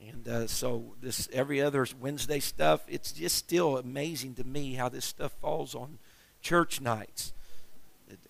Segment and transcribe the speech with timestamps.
[0.00, 4.88] And uh, so this every other Wednesday stuff, it's just still amazing to me how
[4.88, 5.98] this stuff falls on
[6.40, 7.32] church nights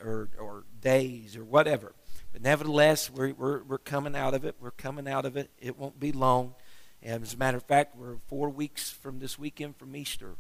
[0.01, 1.93] or, or days or whatever.
[2.33, 4.57] But nevertheless, we're, we're, we're coming out of it.
[4.61, 5.51] We're coming out of it.
[5.59, 6.55] It won't be long.
[7.03, 10.37] And as a matter of fact, we're four weeks from this weekend from Easter.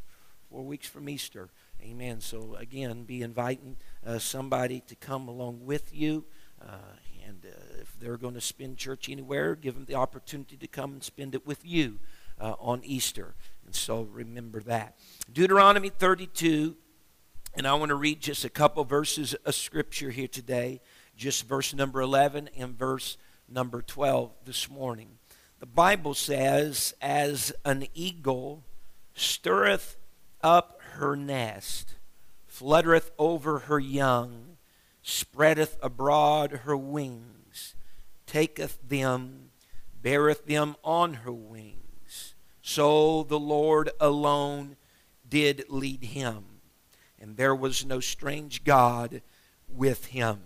[0.51, 1.49] Four weeks from Easter.
[1.83, 2.21] Amen.
[2.21, 6.24] So again, be inviting uh, somebody to come along with you.
[6.61, 10.66] Uh, and uh, if they're going to spend church anywhere, give them the opportunity to
[10.66, 11.99] come and spend it with you
[12.41, 13.35] uh, on Easter.
[13.65, 14.97] And so remember that.
[15.33, 16.77] Deuteronomy 32,
[17.57, 20.80] and I want to read just a couple verses of scripture here today,
[21.16, 23.16] just verse number 11 and verse
[23.49, 25.19] number 12 this morning.
[25.59, 28.63] The Bible says, As an eagle
[29.15, 29.97] stirreth
[30.43, 31.95] up her nest,
[32.47, 34.55] fluttereth over her young,
[35.09, 37.76] spreadeth abroad her wings,
[38.26, 39.51] taketh them,
[40.02, 42.35] beareth them on her wings.
[42.60, 44.76] So the Lord alone
[45.29, 46.45] did lead him,
[47.21, 49.23] and there was no strange God
[49.68, 50.40] with him.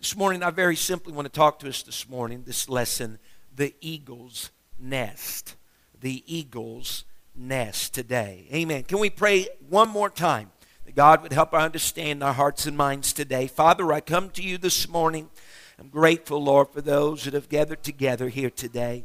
[0.00, 3.20] This morning, I very simply want to talk to us this morning, this lesson,
[3.54, 5.54] the eagle's nest.
[6.00, 7.04] The eagle's
[7.36, 8.48] nest today.
[8.52, 8.82] Amen.
[8.82, 10.50] Can we pray one more time?
[10.94, 13.46] God would help our understand our hearts and minds today.
[13.46, 15.30] Father, I come to you this morning.
[15.78, 19.04] I'm grateful, Lord, for those that have gathered together here today.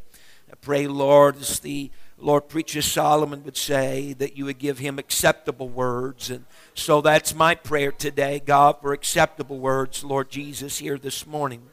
[0.51, 4.97] I pray, Lord, as the Lord preacher Solomon would say, that you would give him
[4.97, 6.29] acceptable words.
[6.29, 11.63] And so that's my prayer today, God, for acceptable words, Lord Jesus, here this morning.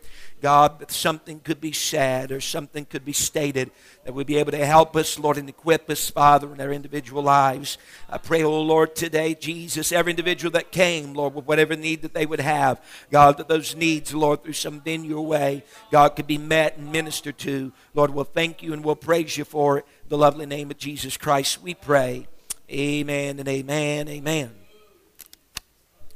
[0.42, 3.70] God, that something could be said or something could be stated
[4.04, 7.22] that would be able to help us, Lord, and equip us, Father, in our individual
[7.22, 7.78] lives.
[8.10, 12.12] I pray, oh Lord, today, Jesus, every individual that came, Lord, with whatever need that
[12.12, 16.38] they would have, God, that those needs, Lord, through in your way, God, could be
[16.38, 17.72] met and ministered to.
[17.94, 19.86] Lord, we'll thank you and we'll praise you for it.
[20.02, 22.26] In the lovely name of Jesus Christ, we pray.
[22.68, 24.08] Amen and amen.
[24.08, 24.61] Amen.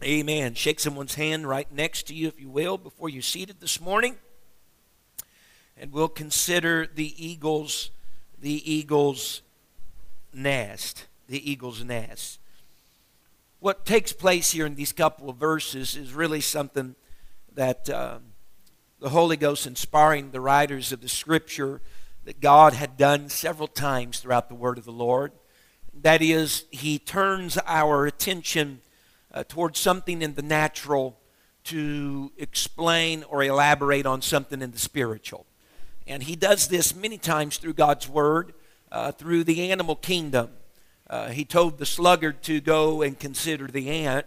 [0.03, 0.55] Amen.
[0.55, 4.17] Shake someone's hand right next to you, if you will, before you're seated this morning.
[5.77, 7.91] And we'll consider the eagle's,
[8.39, 9.41] the eagle's
[10.35, 11.07] nest.
[11.29, 12.39] The eagle's nest.
[13.61, 16.95] What takes place here in these couple of verses is really something
[17.55, 18.19] that uh,
[19.01, 21.81] the Holy Ghost inspiring the writers of the Scripture
[22.27, 25.33] that God had done several times throughout the Word of the Lord.
[25.95, 28.83] That is, He turns our attention
[29.37, 31.19] uh, towards something in the natural
[31.65, 35.45] to explain or elaborate on something in the spiritual.
[36.07, 38.55] And he does this many times through God's word,
[38.91, 40.49] uh, through the animal kingdom.
[41.11, 44.25] Uh, he told the sluggard to go and consider the ant.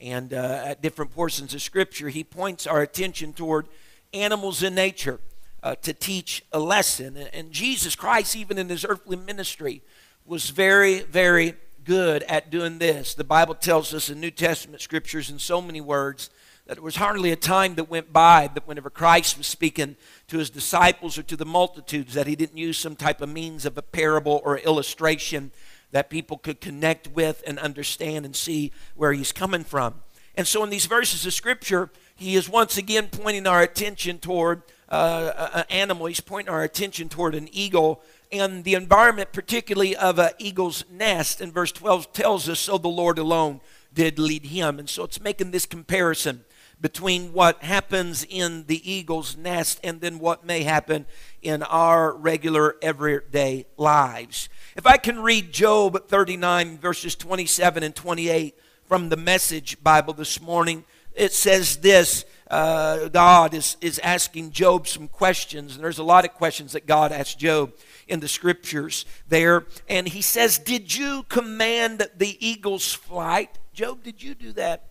[0.00, 3.68] And uh, at different portions of Scripture, he points our attention toward
[4.12, 5.20] animals in nature
[5.62, 7.16] uh, to teach a lesson.
[7.16, 9.82] And Jesus Christ, even in his earthly ministry,
[10.24, 11.54] was very, very
[11.88, 13.14] good at doing this.
[13.14, 16.28] The Bible tells us in New Testament scriptures in so many words
[16.66, 20.36] that there was hardly a time that went by that whenever Christ was speaking to
[20.36, 23.78] his disciples or to the multitudes that he didn't use some type of means of
[23.78, 25.50] a parable or illustration
[25.90, 29.94] that people could connect with and understand and see where he's coming from.
[30.34, 34.62] And so in these verses of scripture, he is once again pointing our attention toward
[34.90, 36.04] uh, an animal.
[36.04, 41.40] He's pointing our attention toward an eagle and the environment, particularly of an eagle's nest.
[41.40, 43.60] And verse 12 tells us, So the Lord alone
[43.92, 44.78] did lead him.
[44.78, 46.44] And so it's making this comparison
[46.80, 51.06] between what happens in the eagle's nest and then what may happen
[51.42, 54.48] in our regular everyday lives.
[54.76, 58.54] If I can read Job 39, verses 27 and 28
[58.86, 60.84] from the Message Bible this morning,
[61.14, 66.24] it says this uh, God is, is asking Job some questions, and there's a lot
[66.24, 67.72] of questions that God asked Job
[68.08, 69.66] in the scriptures there.
[69.88, 73.58] And he says, Did you command the eagle's flight?
[73.72, 74.84] Job, did you do that?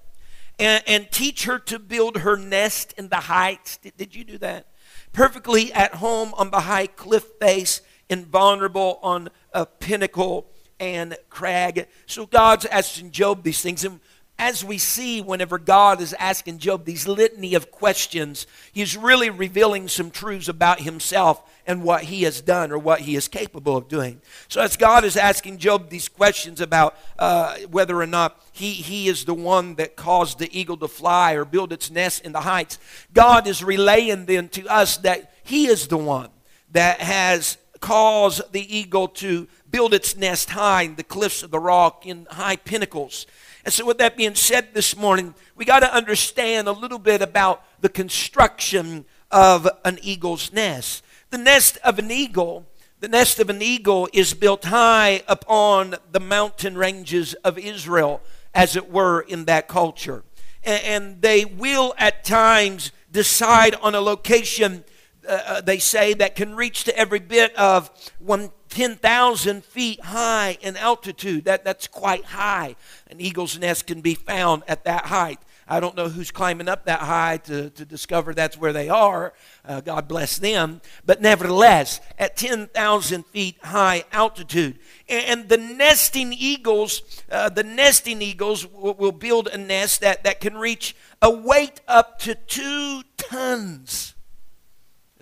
[0.60, 3.78] And, and teach her to build her nest in the heights?
[3.78, 4.68] Did, did you do that?
[5.14, 10.48] Perfectly at home on the high cliff face, invulnerable on a pinnacle
[10.80, 11.88] and crag.
[12.06, 13.84] So God's asking Job these things.
[13.84, 14.00] And
[14.40, 19.88] as we see whenever God is asking Job these litany of questions, he's really revealing
[19.88, 23.88] some truths about himself and what he has done or what he is capable of
[23.88, 24.22] doing.
[24.48, 29.08] So, as God is asking Job these questions about uh, whether or not he, he
[29.08, 32.42] is the one that caused the eagle to fly or build its nest in the
[32.42, 32.78] heights,
[33.14, 36.30] God is relaying then to us that he is the one
[36.72, 41.60] that has caused the eagle to build its nest high in the cliffs of the
[41.60, 43.26] rock, in high pinnacles.
[43.68, 47.22] And so, with that being said this morning, we got to understand a little bit
[47.22, 51.04] about the construction of an eagle's nest.
[51.32, 52.66] The nest of an eagle,
[53.02, 58.22] the nest of an eagle is built high upon the mountain ranges of Israel,
[58.54, 60.24] as it were, in that culture.
[60.64, 64.86] And they will at times decide on a location,
[65.28, 70.56] uh, uh they say, that can reach to every bit of one 10,000 feet high
[70.62, 71.46] in altitude.
[71.46, 72.76] That, that's quite high.
[73.10, 75.40] An eagle's nest can be found at that height.
[75.68, 79.34] I don't know who's climbing up that high to, to discover that's where they are.
[79.66, 80.82] Uh, God bless them.
[81.08, 84.78] But nevertheless, at 10,000 feet high altitude.
[85.10, 87.02] And, the nesting eagles,
[87.32, 91.82] uh, the nesting eagles will, will build a nest that, that can reach a weight
[91.88, 94.14] up to two tons.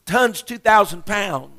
[0.05, 1.54] Ton's 2,000 pounds.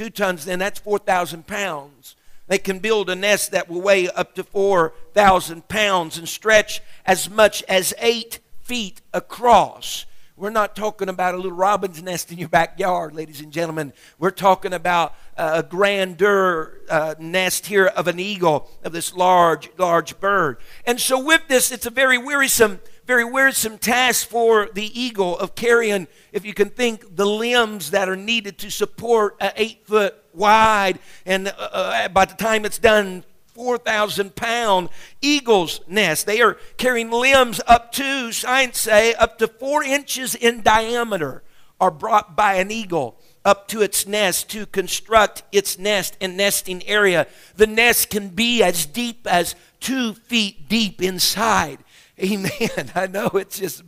[0.00, 2.16] Two tons, then that's 4,000 pounds.
[2.46, 7.28] They can build a nest that will weigh up to 4,000 pounds and stretch as
[7.28, 10.06] much as eight feet across.
[10.38, 13.92] We're not talking about a little robin's nest in your backyard, ladies and gentlemen.
[14.18, 20.18] We're talking about a grandeur uh, nest here of an eagle, of this large, large
[20.18, 20.56] bird.
[20.86, 22.80] And so, with this, it's a very wearisome
[23.10, 28.08] very wearisome task for the eagle of carrying, if you can think, the limbs that
[28.08, 30.96] are needed to support an eight foot wide,
[31.26, 34.90] and uh, uh by the time it's done, 4,000 pound
[35.20, 36.24] eagle's nest.
[36.24, 41.42] They are carrying limbs up to, science say, up to four inches in diameter
[41.80, 46.86] are brought by an eagle up to its nest to construct its nest and nesting
[46.86, 47.26] area.
[47.56, 51.80] The nest can be as deep as two feet deep inside.
[52.22, 52.92] Amen.
[52.94, 53.82] I know it's just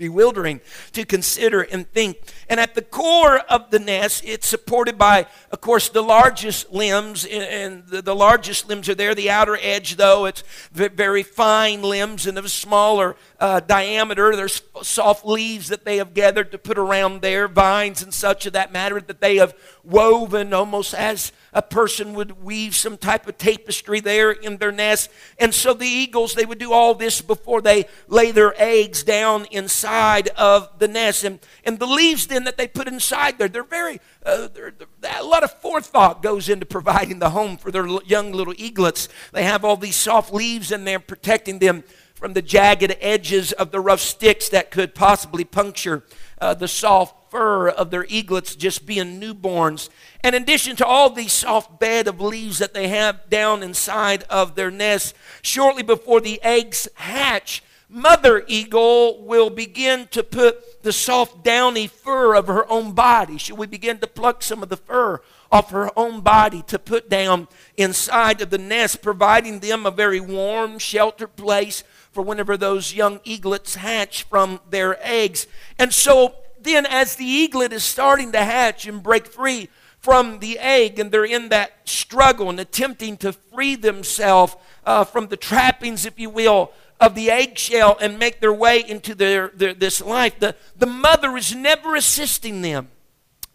[0.00, 0.62] bewildering
[0.92, 2.16] to consider and think.
[2.48, 7.26] And at the core of the nest, it's supported by, of course, the largest limbs,
[7.26, 9.14] and the, largest limbs are there.
[9.14, 10.42] The outer edge, though, it's
[10.72, 14.34] very fine limbs and of smaller uh, diameter.
[14.34, 18.54] There's soft leaves that they have gathered to put around there, vines and such of
[18.54, 19.54] that matter that they have
[19.84, 25.10] woven almost as a person would weave some type of tapestry there in their nest.
[25.38, 29.46] And so the eagles, they would do all this before they lay their eggs down
[29.50, 31.24] inside of the nest.
[31.24, 35.20] And, and the leaves then that they put inside there, they're very, uh, they're, they're,
[35.20, 39.08] a lot of forethought goes into providing the home for their young little eaglets.
[39.32, 43.70] They have all these soft leaves in there protecting them from the jagged edges of
[43.70, 46.04] the rough sticks that could possibly puncture
[46.40, 49.88] uh, the soft fur of their eaglets just being newborns.
[50.22, 54.24] And in addition to all these soft bed of leaves that they have down inside
[54.24, 60.92] of their nest, shortly before the eggs hatch, mother eagle will begin to put the
[60.92, 63.38] soft downy fur of her own body.
[63.38, 65.20] She will begin to pluck some of the fur
[65.52, 70.20] off her own body to put down inside of the nest, providing them a very
[70.20, 71.82] warm, sheltered place
[72.12, 75.46] for whenever those young eaglets hatch from their eggs.
[75.78, 79.68] And so then, as the eaglet is starting to hatch and break free
[79.98, 85.28] from the egg, and they're in that struggle and attempting to free themselves uh, from
[85.28, 89.74] the trappings, if you will, of the eggshell and make their way into their, their,
[89.74, 92.88] this life, the, the mother is never assisting them.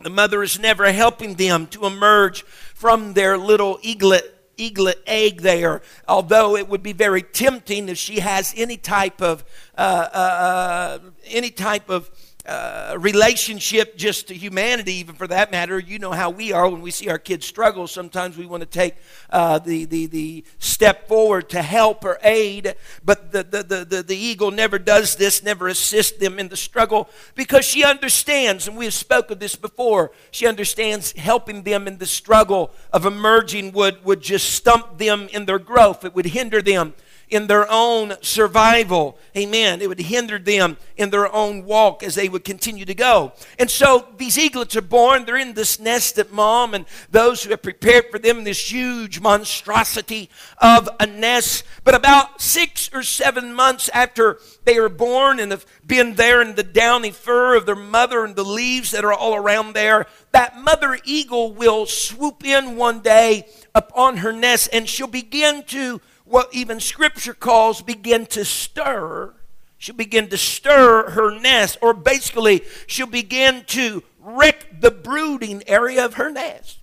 [0.01, 5.81] The mother is never helping them to emerge from their little eaglet eaglet egg there,
[6.07, 9.43] although it would be very tempting if she has any type of
[9.77, 12.09] uh, uh, uh any type of
[12.47, 15.79] uh, relationship just to humanity, even for that matter.
[15.79, 17.87] You know how we are when we see our kids struggle.
[17.87, 18.95] Sometimes we want to take
[19.29, 24.03] uh, the, the, the step forward to help or aid, but the, the, the, the,
[24.03, 28.77] the eagle never does this, never assists them in the struggle because she understands, and
[28.77, 34.03] we have spoken this before, she understands helping them in the struggle of emerging would,
[34.05, 36.93] would just stump them in their growth, it would hinder them
[37.29, 39.17] in their own survival.
[39.35, 39.81] Amen.
[39.81, 43.33] It would hinder them in their own walk as they would continue to go.
[43.59, 45.25] And so these eaglets are born.
[45.25, 49.19] They're in this nest at mom, and those who have prepared for them this huge
[49.19, 50.29] monstrosity
[50.59, 51.63] of a nest.
[51.83, 56.55] But about six or seven months after they are born and have been there in
[56.55, 60.59] the downy fur of their mother and the leaves that are all around there, that
[60.59, 66.53] mother eagle will swoop in one day upon her nest and she'll begin to what
[66.53, 69.33] even Scripture calls begin to stir.
[69.77, 76.03] She'll begin to stir her nest, or basically, she'll begin to wreck the brooding area
[76.03, 76.79] of her nest.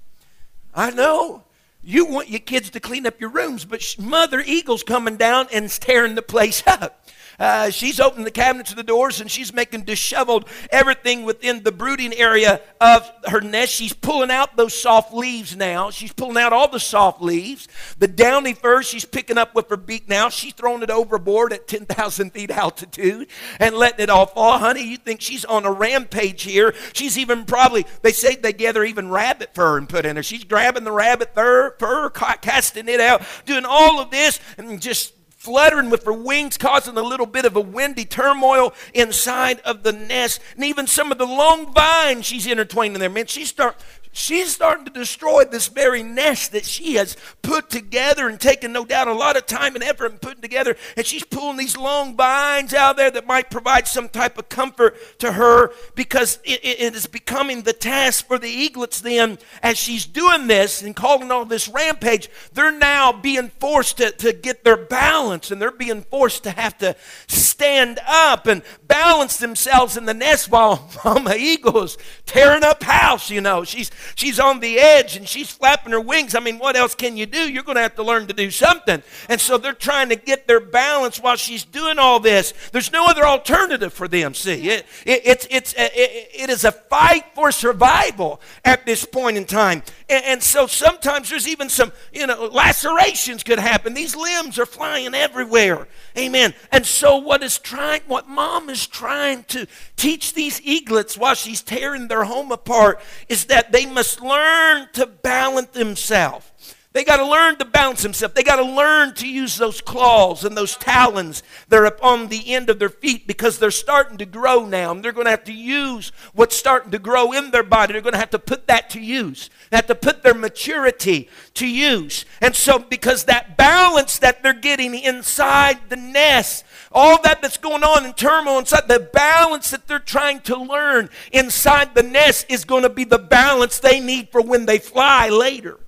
[0.74, 1.44] I know
[1.82, 5.68] you want your kids to clean up your rooms, but Mother Eagle's coming down and
[5.68, 7.04] tearing the place up.
[7.38, 11.72] Uh, she's opening the cabinets of the doors and she's making disheveled everything within the
[11.72, 13.72] brooding area of her nest.
[13.72, 15.90] She's pulling out those soft leaves now.
[15.90, 17.68] She's pulling out all the soft leaves.
[17.98, 20.28] The downy fur she's picking up with her beak now.
[20.28, 24.58] She's throwing it overboard at 10,000 feet altitude and letting it all fall.
[24.58, 26.74] Honey, you think she's on a rampage here.
[26.92, 30.22] She's even probably, they say they gather even rabbit fur and put in her.
[30.22, 35.14] She's grabbing the rabbit fur, fur casting it out, doing all of this and just
[35.42, 39.92] fluttering with her wings, causing a little bit of a windy turmoil inside of the
[39.92, 40.40] nest.
[40.54, 43.10] And even some of the long vines she's intertwining there.
[43.10, 43.76] Man, she start
[44.12, 48.84] she's starting to destroy this very nest that she has put together and taken, no
[48.84, 50.76] doubt, a lot of time and effort in putting together.
[50.96, 55.18] And she's pulling these long vines out there that might provide some type of comfort
[55.18, 60.06] to her because it, it is becoming the task for the eaglets then as she's
[60.06, 62.28] doing this and calling all this rampage.
[62.52, 66.76] They're now being forced to, to get their balance and they're being forced to have
[66.78, 66.94] to
[67.28, 73.30] stand up and balance themselves in the nest while Mama Eagle is tearing up house,
[73.30, 73.64] you know.
[73.64, 76.34] She's she's on the edge and she's flapping her wings.
[76.34, 77.50] I mean, what else can you do?
[77.50, 79.02] You're going to have to learn to do something.
[79.28, 82.54] And so they're trying to get their balance while she's doing all this.
[82.72, 84.68] There's no other alternative for them, see.
[84.68, 89.44] It, it, it's, it's, it, it is a fight for survival at this point in
[89.44, 89.82] time.
[90.12, 93.94] And, and so sometimes there's even some, you know, lacerations could happen.
[93.94, 95.88] These limbs are flying everywhere.
[96.18, 96.52] Amen.
[96.70, 99.66] And so what is trying, what mom is trying to
[99.96, 103.00] teach these eaglets while she's tearing their home apart
[103.30, 106.51] is that they must learn to balance themselves.
[106.92, 108.34] They got to learn to balance themselves.
[108.34, 112.52] They got to learn to use those claws and those talons that are upon the
[112.52, 114.92] end of their feet because they're starting to grow now.
[114.92, 117.94] And they're going to have to use what's starting to grow in their body.
[117.94, 119.48] They're going to have to put that to use.
[119.70, 122.26] They have to put their maturity to use.
[122.42, 127.84] And so, because that balance that they're getting inside the nest, all that that's going
[127.84, 132.66] on in turmoil inside, the balance that they're trying to learn inside the nest is
[132.66, 135.78] going to be the balance they need for when they fly later.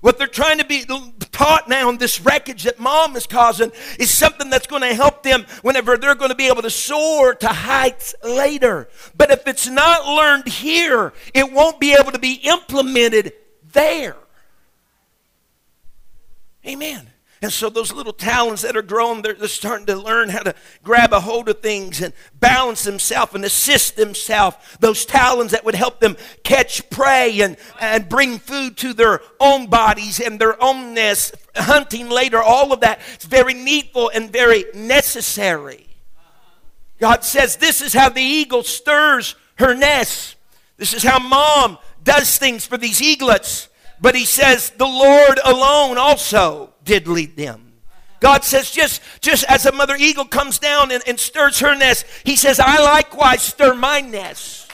[0.00, 0.84] What they're trying to be
[1.32, 5.22] taught now in this wreckage that mom is causing is something that's going to help
[5.22, 8.88] them whenever they're going to be able to soar to heights later.
[9.16, 13.32] But if it's not learned here, it won't be able to be implemented
[13.72, 14.16] there.
[16.66, 17.08] Amen.
[17.42, 20.54] And so those little talons that are growing, they're, they're, starting to learn how to
[20.82, 24.56] grab a hold of things and balance themselves and assist themselves.
[24.80, 29.66] Those talons that would help them catch prey and, and bring food to their own
[29.66, 34.64] bodies and their own nest, hunting later, all of that is very needful and very
[34.74, 35.86] necessary.
[36.98, 40.36] God says this is how the eagle stirs her nest.
[40.78, 43.68] This is how mom does things for these eaglets.
[44.00, 47.74] But he says the Lord alone also did lead them.
[48.20, 52.06] God says, just, just as a mother eagle comes down and, and stirs her nest,
[52.24, 54.70] he says, I likewise stir my nest.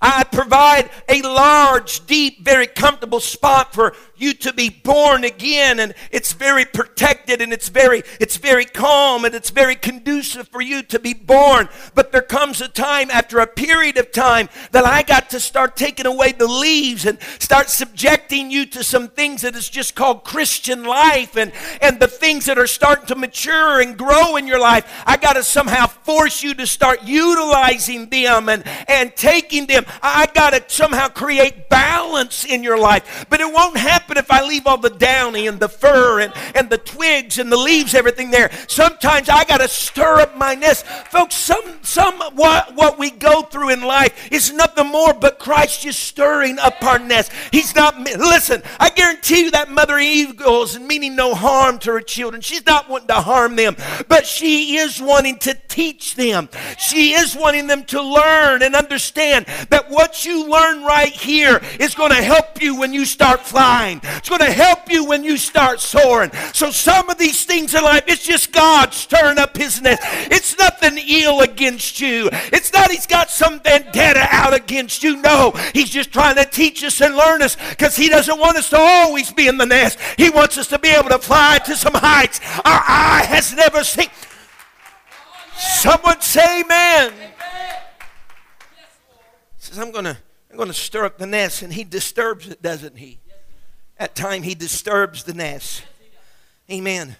[0.00, 3.94] I provide a large, deep, very comfortable spot for
[4.24, 9.24] you to be born again and it's very protected and it's very it's very calm
[9.24, 11.68] and it's very conducive for you to be born.
[11.94, 15.76] But there comes a time after a period of time that I got to start
[15.76, 20.24] taking away the leaves and start subjecting you to some things that is just called
[20.24, 21.52] Christian life and
[21.82, 25.02] and the things that are starting to mature and grow in your life.
[25.06, 29.84] I got to somehow force you to start utilizing them and and taking them.
[30.02, 33.26] I got to somehow create balance in your life.
[33.28, 36.32] But it won't happen happen if I leave all the downy and the fur and,
[36.54, 38.50] and the twigs and the leaves, everything there?
[38.68, 40.86] Sometimes I got to stir up my nest.
[40.86, 45.82] Folks, some, some what, what we go through in life is nothing more but Christ
[45.82, 47.32] just stirring up our nest.
[47.52, 52.00] He's not, listen, I guarantee you that Mother Eagle is meaning no harm to her
[52.00, 52.40] children.
[52.42, 53.76] She's not wanting to harm them,
[54.08, 56.48] but she is wanting to teach them.
[56.78, 61.94] She is wanting them to learn and understand that what you learn right here is
[61.94, 63.93] going to help you when you start flying.
[64.02, 66.30] It's going to help you when you start soaring.
[66.52, 70.02] So some of these things in life, it's just God stirring up his nest.
[70.30, 72.28] It's nothing ill against you.
[72.52, 75.16] It's not he's got some vendetta out against you.
[75.16, 78.70] No, he's just trying to teach us and learn us because he doesn't want us
[78.70, 79.98] to always be in the nest.
[80.16, 83.84] He wants us to be able to fly to some heights our eye has never
[83.84, 84.08] seen.
[85.56, 87.12] Someone say amen.
[89.58, 90.18] Says, I'm gonna
[90.50, 93.18] I'm gonna stir up the nest, and he disturbs it, doesn't he?
[93.98, 95.84] At time he disturbs the nest.
[96.70, 97.16] Amen.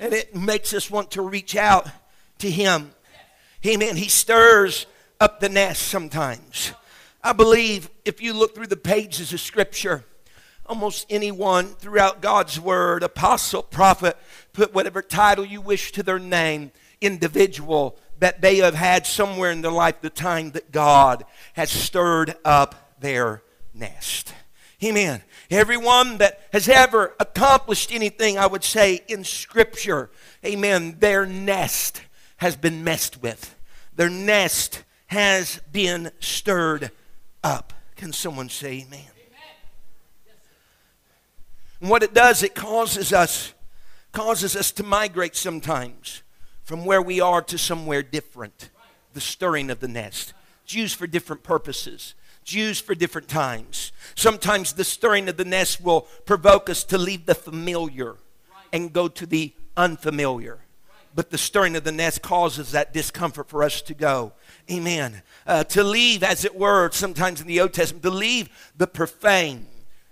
[0.00, 1.88] And it makes us want to reach out
[2.38, 2.92] to him.
[3.64, 3.96] Amen.
[3.96, 4.86] He stirs
[5.20, 6.72] up the nest sometimes.
[7.22, 10.04] I believe if you look through the pages of Scripture,
[10.66, 14.16] almost anyone throughout God's Word, apostle, prophet,
[14.52, 19.62] put whatever title you wish to their name, individual, that they have had somewhere in
[19.62, 23.42] their life the time that God has stirred up their
[23.74, 24.34] nest.
[24.82, 25.22] Amen.
[25.52, 30.10] Everyone that has ever accomplished anything, I would say, in Scripture,
[30.44, 32.00] amen, their nest
[32.38, 33.54] has been messed with.
[33.94, 36.90] Their nest has been stirred
[37.44, 37.74] up.
[37.96, 39.04] Can someone say amen?
[41.82, 43.52] And what it does, it causes us,
[44.12, 46.22] causes us to migrate sometimes
[46.62, 48.70] from where we are to somewhere different.
[49.12, 50.32] The stirring of the nest.
[50.64, 52.14] It's used for different purposes.
[52.46, 53.92] Used for different times.
[54.14, 58.16] Sometimes the stirring of the nest will provoke us to leave the familiar
[58.72, 60.58] and go to the unfamiliar.
[61.14, 64.32] But the stirring of the nest causes that discomfort for us to go.
[64.70, 65.22] Amen.
[65.46, 69.66] Uh, to leave, as it were, sometimes in the Old Testament, to leave the profane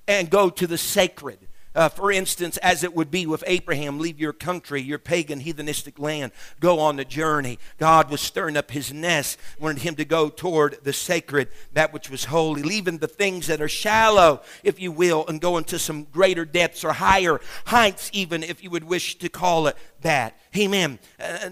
[0.07, 1.39] and go to the sacred.
[1.73, 6.01] Uh, for instance, as it would be with Abraham, leave your country, your pagan, heathenistic
[6.01, 7.61] land, go on the journey.
[7.79, 12.11] God was stirring up his nest, wanted him to go toward the sacred, that which
[12.11, 16.05] was holy, leaving the things that are shallow, if you will, and go into some
[16.05, 20.41] greater depths or higher heights, even if you would wish to call it that.
[20.57, 20.99] Amen.
[21.21, 21.51] Uh,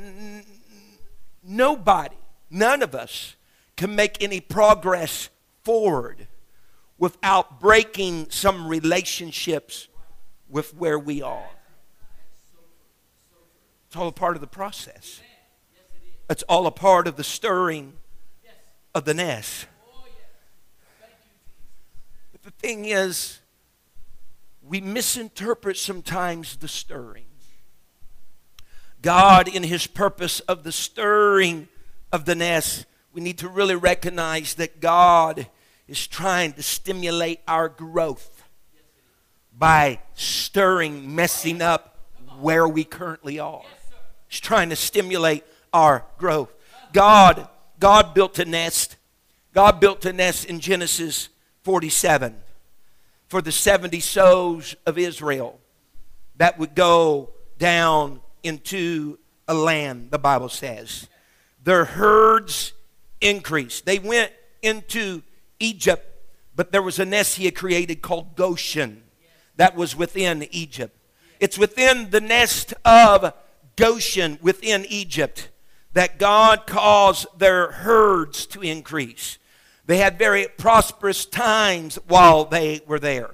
[1.44, 2.16] nobody,
[2.50, 3.36] none of us,
[3.76, 5.28] can make any progress
[5.62, 6.26] forward
[6.98, 9.87] without breaking some relationships
[10.48, 11.50] with where we are.
[13.88, 15.20] It's all a part of the process.
[16.28, 17.94] It's all a part of the stirring
[18.94, 19.66] of the nest.
[22.32, 23.40] But the thing is,
[24.62, 27.24] we misinterpret sometimes the stirring.
[29.00, 31.68] God, in His purpose of the stirring
[32.12, 35.46] of the nest, we need to really recognize that God
[35.86, 38.37] is trying to stimulate our growth
[39.58, 41.98] by stirring, messing up
[42.38, 43.64] where we currently are.
[44.28, 46.54] He's trying to stimulate our growth.
[46.92, 47.48] God,
[47.80, 48.96] God built a nest.
[49.52, 51.28] God built a nest in Genesis
[51.64, 52.36] 47
[53.26, 55.58] for the 70 souls of Israel
[56.36, 61.08] that would go down into a land, the Bible says.
[61.64, 62.72] Their herds
[63.20, 63.84] increased.
[63.84, 64.32] They went
[64.62, 65.22] into
[65.58, 66.06] Egypt,
[66.54, 69.02] but there was a nest he had created called Goshen
[69.58, 70.96] that was within Egypt.
[71.38, 73.34] It's within the nest of
[73.76, 75.50] Goshen within Egypt
[75.92, 79.38] that God caused their herds to increase.
[79.86, 83.30] They had very prosperous times while they were there.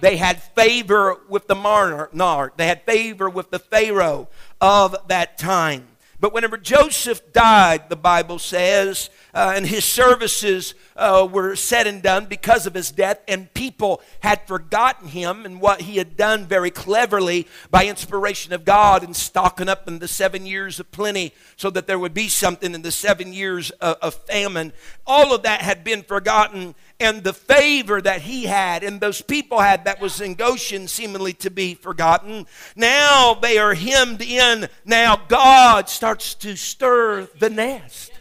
[0.00, 4.28] They had favor with the monarch, they had favor with the Pharaoh
[4.60, 5.88] of that time.
[6.24, 12.02] But whenever Joseph died, the Bible says, uh, and his services uh, were said and
[12.02, 16.46] done because of his death, and people had forgotten him and what he had done
[16.46, 21.34] very cleverly by inspiration of God in stocking up in the seven years of plenty
[21.56, 24.72] so that there would be something in the seven years of, of famine.
[25.06, 29.60] All of that had been forgotten, and the favor that he had and those people
[29.60, 32.46] had that was in Goshen seemingly to be forgotten.
[32.76, 34.68] Now they are hemmed in.
[34.84, 38.12] Now God starts to stir the nest.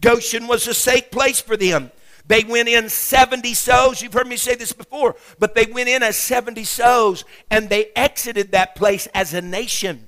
[0.00, 1.90] Goshen was a safe place for them.
[2.26, 4.00] They went in 70 souls.
[4.00, 7.90] You've heard me say this before, but they went in as 70 souls and they
[7.96, 10.06] exited that place as a nation.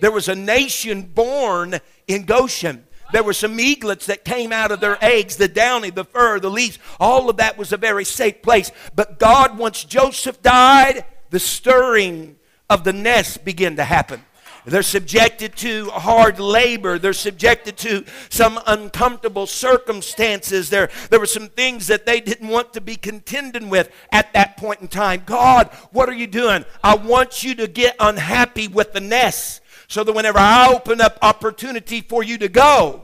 [0.00, 2.84] There was a nation born in Goshen.
[3.12, 6.50] There were some eaglets that came out of their eggs, the downy, the fur, the
[6.50, 6.78] leaves.
[7.00, 8.70] All of that was a very safe place.
[8.94, 12.36] But God, once Joseph died, the stirring
[12.68, 14.22] of the nest began to happen.
[14.68, 16.98] They're subjected to hard labor.
[16.98, 20.68] They're subjected to some uncomfortable circumstances.
[20.68, 24.58] There, there were some things that they didn't want to be contending with at that
[24.58, 25.22] point in time.
[25.24, 26.66] God, what are you doing?
[26.84, 31.18] I want you to get unhappy with the nest so that whenever I open up
[31.22, 33.02] opportunity for you to go,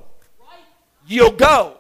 [1.07, 1.79] you'll go.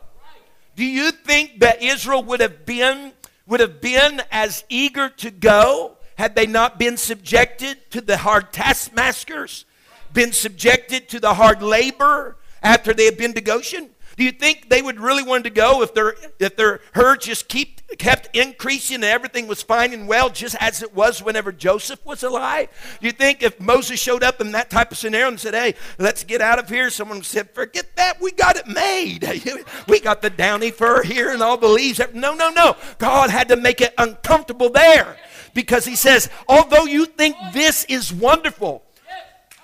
[0.76, 3.12] Do you think that Israel would have been
[3.46, 8.52] would have been as eager to go had they not been subjected to the hard
[8.52, 9.66] taskmasters
[10.14, 13.90] been subjected to the hard labor after they had been to Goshen?
[14.16, 17.48] Do you think they would really want to go if their if their herd just
[17.48, 22.04] keep kept increasing and everything was fine and well, just as it was whenever Joseph
[22.04, 22.68] was alive?
[23.00, 25.74] Do you think if Moses showed up in that type of scenario and said, "Hey,
[25.98, 29.42] let's get out of here," someone said, "Forget that, we got it made.
[29.88, 32.76] we got the downy fur here and all the leaves." No, no, no.
[32.98, 35.16] God had to make it uncomfortable there
[35.54, 38.83] Because he says, although you think this is wonderful,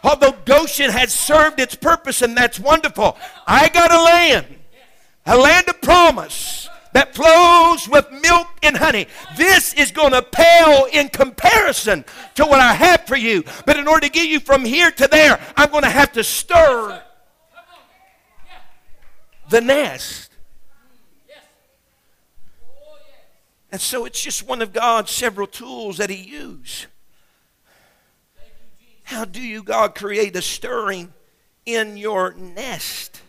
[0.02, 4.46] although Goshen has served its purpose and that's wonderful, I got a land,
[5.26, 9.06] a land of promise that flows with milk and honey.
[9.36, 13.44] This is going to pale in comparison to what I have for you.
[13.64, 16.24] But in order to get you from here to there, I'm going to have to
[16.24, 17.02] stir
[19.48, 20.30] the nest.
[23.72, 26.86] And so it's just one of God's several tools that He used.
[29.10, 31.12] How do you, God, create a stirring
[31.66, 33.22] in your nest?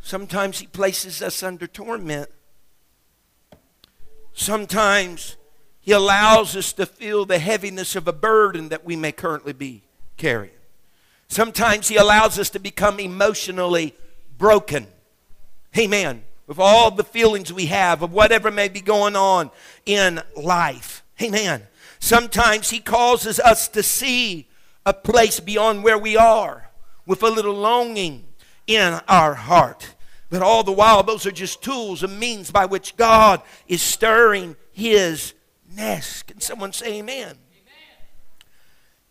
[0.00, 2.30] Sometimes He places us under torment.
[4.32, 5.36] Sometimes
[5.82, 9.82] He allows us to feel the heaviness of a burden that we may currently be
[10.16, 10.54] carrying.
[11.28, 13.94] Sometimes He allows us to become emotionally
[14.38, 14.86] broken.
[15.76, 16.24] Amen.
[16.46, 19.50] With all the feelings we have of whatever may be going on
[19.84, 21.04] in life.
[21.20, 21.64] Amen.
[21.98, 24.48] Sometimes He causes us to see
[24.84, 26.70] a place beyond where we are
[27.06, 28.24] with a little longing
[28.66, 29.94] in our heart.
[30.30, 34.56] But all the while, those are just tools and means by which God is stirring
[34.72, 35.34] his
[35.70, 36.26] nest.
[36.26, 37.26] Can someone say amen?
[37.26, 37.36] amen?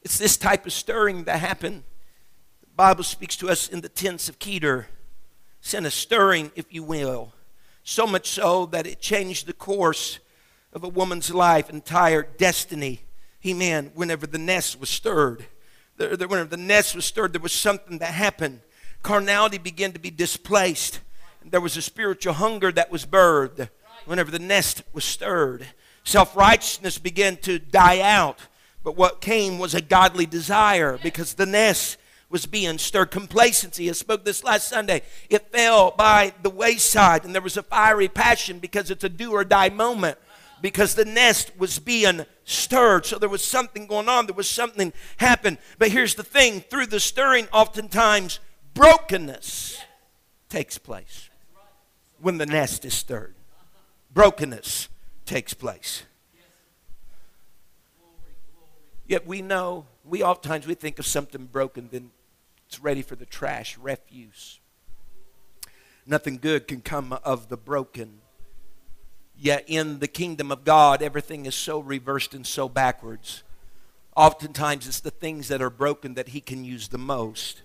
[0.01, 1.83] It's this type of stirring that happened.
[2.61, 4.87] The Bible speaks to us in the tents of Kedar.
[5.61, 7.33] Sent a stirring, if you will.
[7.83, 10.19] So much so that it changed the course
[10.73, 13.01] of a woman's life, entire destiny.
[13.45, 13.91] Amen.
[13.93, 15.45] Whenever the nest was stirred,
[16.09, 18.61] whenever the nest was stirred, there was something that happened.
[19.03, 20.99] Carnality began to be displaced
[21.49, 23.69] there was a spiritual hunger that was birthed
[24.05, 25.67] whenever the nest was stirred.
[26.03, 28.39] Self righteousness began to die out,
[28.83, 31.97] but what came was a godly desire because the nest
[32.29, 33.11] was being stirred.
[33.11, 37.63] Complacency, I spoke this last Sunday, it fell by the wayside, and there was a
[37.63, 40.17] fiery passion because it's a do or die moment
[40.61, 43.05] because the nest was being stirred.
[43.05, 45.57] So there was something going on, there was something happened.
[45.77, 48.39] But here's the thing through the stirring, oftentimes
[48.73, 49.81] brokenness
[50.49, 51.29] takes place
[52.19, 53.35] when the nest is stirred.
[54.13, 54.89] Brokenness
[55.25, 56.03] takes place.
[59.07, 62.11] Yet we know, we oftentimes we think of something broken, then
[62.67, 64.59] it's ready for the trash, refuse.
[66.05, 68.20] Nothing good can come of the broken.
[69.43, 73.41] Yet in the kingdom of God, everything is so reversed and so backwards.
[74.15, 77.63] Oftentimes it's the things that are broken that He can use the most.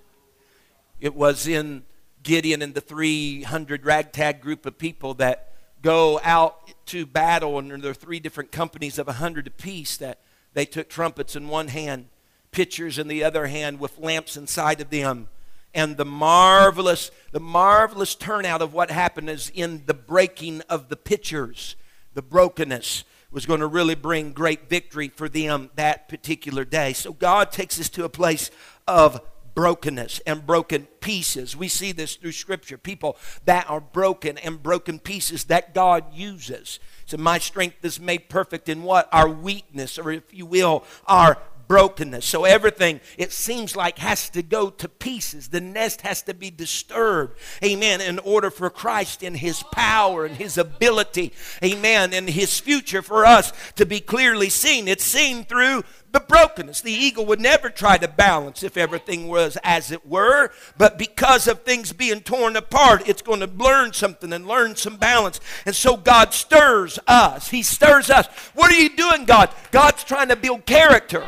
[1.00, 1.84] It was in
[2.22, 7.90] Gideon and the 300 ragtag group of people that go out to battle, and there
[7.90, 10.20] are three different companies of 100 apiece that
[10.54, 12.06] they took trumpets in one hand,
[12.52, 15.28] pitchers in the other hand, with lamps inside of them.
[15.76, 20.96] And the marvelous, the marvelous turnout of what happened is in the breaking of the
[20.96, 21.76] pitchers,
[22.14, 26.94] the brokenness was going to really bring great victory for them that particular day.
[26.94, 28.50] So God takes us to a place
[28.88, 29.20] of
[29.54, 31.54] brokenness and broken pieces.
[31.54, 32.78] We see this through Scripture.
[32.78, 36.80] People that are broken and broken pieces that God uses.
[37.04, 39.08] So, my strength is made perfect in what?
[39.12, 42.24] Our weakness, or if you will, our brokenness.
[42.24, 45.48] So everything, it seems like, has to go to pieces.
[45.48, 47.38] The nest has to be disturbed.
[47.64, 48.00] Amen.
[48.00, 53.24] In order for Christ in his power and his ability, amen, and his future for
[53.24, 54.88] us to be clearly seen.
[54.88, 56.80] It's seen through the brokenness.
[56.80, 61.46] The eagle would never try to balance if everything was as it were, but because
[61.46, 65.40] of things being torn apart, it's going to learn something and learn some balance.
[65.66, 67.48] And so God stirs us.
[67.50, 68.26] He stirs us.
[68.54, 69.50] What are you doing, God?
[69.72, 71.26] God's trying to build character.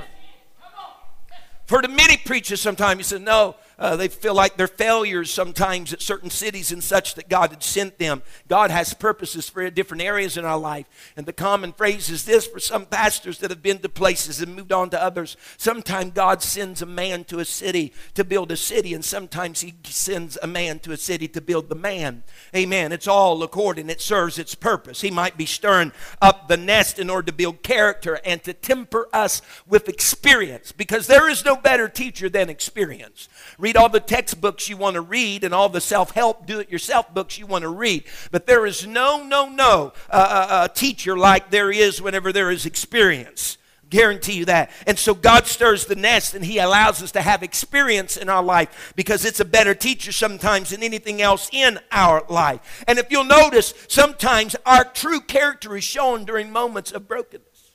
[1.68, 5.92] For the many preachers sometimes, he said, no, uh, they feel like they're failures sometimes
[5.92, 8.22] at certain cities and such that God had sent them.
[8.48, 10.86] God has purposes for different areas in our life.
[11.16, 14.56] And the common phrase is this for some pastors that have been to places and
[14.56, 15.36] moved on to others.
[15.56, 19.74] Sometimes God sends a man to a city to build a city, and sometimes He
[19.84, 22.24] sends a man to a city to build the man.
[22.56, 22.90] Amen.
[22.90, 25.02] It's all according, it serves its purpose.
[25.02, 29.08] He might be stirring up the nest in order to build character and to temper
[29.12, 33.28] us with experience because there is no better teacher than experience.
[33.68, 36.70] Read all the textbooks you want to read and all the self help, do it
[36.70, 38.04] yourself books you want to read.
[38.30, 42.50] But there is no, no, no uh, uh, uh, teacher like there is whenever there
[42.50, 43.58] is experience.
[43.90, 44.70] Guarantee you that.
[44.86, 48.42] And so God stirs the nest and He allows us to have experience in our
[48.42, 52.82] life because it's a better teacher sometimes than anything else in our life.
[52.88, 57.72] And if you'll notice, sometimes our true character is shown during moments of brokenness.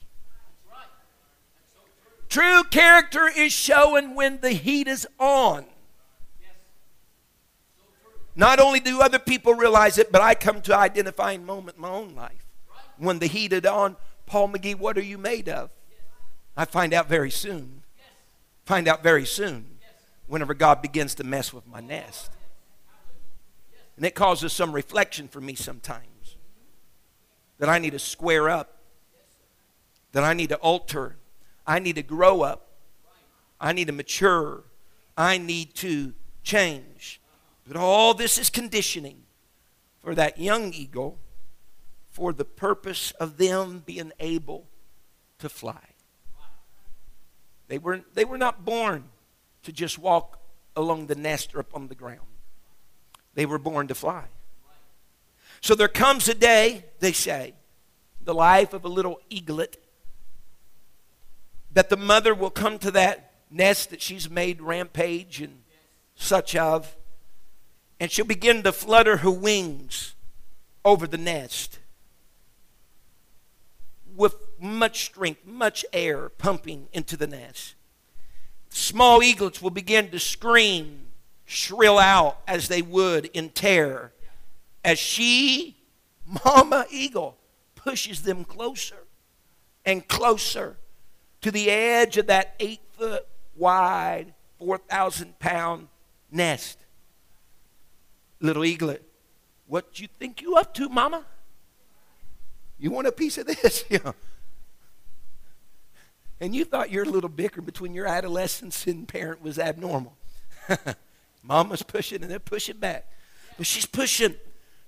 [2.30, 5.66] True character is shown when the heat is on.
[8.36, 11.90] Not only do other people realize it, but I come to identifying moment in my
[11.90, 12.44] own life
[12.98, 15.72] when the heat is on Paul McGee, what are you made of?
[16.56, 17.84] I find out very soon.
[18.66, 19.78] Find out very soon
[20.28, 22.32] whenever God begins to mess with my nest.
[23.98, 26.38] And it causes some reflection for me sometimes
[27.60, 28.78] that I need to square up,
[30.14, 31.18] that I need to alter,
[31.68, 32.70] I need to grow up,
[33.60, 34.64] I need to mature,
[35.18, 37.22] I need to change.
[37.68, 39.24] But all this is conditioning
[40.00, 41.18] for that young eagle
[42.12, 44.68] for the purpose of them being able
[45.40, 45.80] to fly.
[47.68, 49.06] They were, they were not born
[49.64, 50.40] to just walk
[50.76, 52.20] along the nest or up on the ground.
[53.34, 54.26] They were born to fly.
[55.62, 57.54] So there comes a day, they say,
[58.22, 59.78] the life of a little eaglet,
[61.72, 65.64] that the mother will come to that nest that she's made rampage and
[66.16, 66.96] such of,
[68.00, 70.16] and she'll begin to flutter her wings
[70.84, 71.80] over the nest
[74.16, 77.76] with much strength, much air pumping into the nest.
[78.70, 81.08] Small eaglets will begin to scream,
[81.46, 84.14] shrill out as they would in terror
[84.84, 85.78] as she,
[86.46, 87.38] Mama Eagle,
[87.76, 89.08] pushes them closer
[89.86, 90.78] and closer
[91.42, 95.88] to the edge of that eight foot wide, 4,000 pound
[96.32, 96.80] nest.
[98.44, 99.02] Little eaglet,
[99.68, 101.24] what you think you up to, Mama?
[102.78, 103.86] You want a piece of this?
[103.90, 104.12] yeah.
[106.42, 110.18] And you thought your little bicker between your adolescence and parent was abnormal.
[111.42, 113.10] Mama's pushing and they're pushing back.
[113.56, 114.36] But she's pushing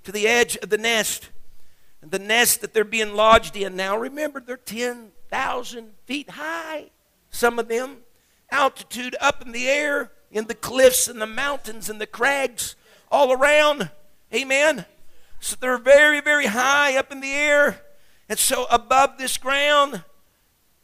[0.04, 1.30] to the edge of the nest.
[2.02, 6.90] And the nest that they're being lodged in now, remember, they're 10,000 feet high,
[7.30, 8.00] some of them.
[8.52, 12.76] Altitude up in the air, in the cliffs and the mountains and the crags
[13.12, 13.90] all around.
[14.34, 14.86] Amen.
[15.40, 17.82] So they're very, very high up in the air.
[18.28, 20.04] And so above this ground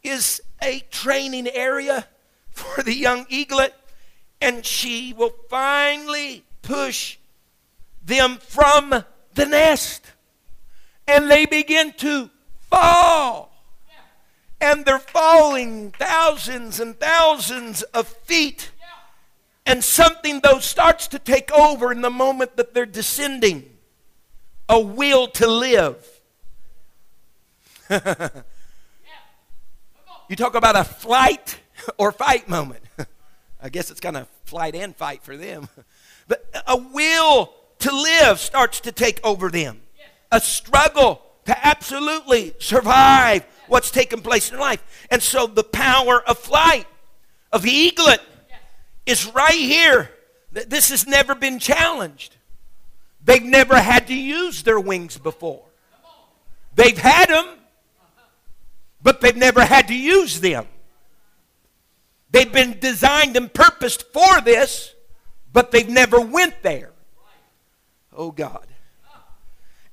[0.03, 2.07] is a training area
[2.51, 3.73] for the young eaglet.
[4.39, 7.17] And she will finally push
[8.03, 9.03] them from
[9.33, 10.05] the nest.
[11.07, 12.29] And they begin to
[12.69, 13.51] fall.
[14.59, 18.71] And they're falling thousands and thousands of feet.
[19.65, 23.71] And something, though, starts to take over in the moment that they're descending
[24.67, 26.07] a will to live.
[30.29, 31.59] you talk about a flight
[31.97, 32.81] or fight moment.
[33.61, 35.67] I guess it's kind of flight and fight for them.
[36.27, 39.81] But a will to live starts to take over them.
[40.31, 44.81] A struggle to absolutely survive what's taking place in life.
[45.09, 46.87] And so the power of flight,
[47.51, 48.21] of the eaglet,
[49.05, 50.09] is right here.
[50.53, 52.35] That This has never been challenged.
[53.23, 55.63] They've never had to use their wings before.
[56.75, 57.47] They've had them,
[59.01, 60.65] but they've never had to use them.
[62.31, 64.95] They've been designed and purposed for this,
[65.51, 66.91] but they've never went there.
[68.15, 68.65] Oh God.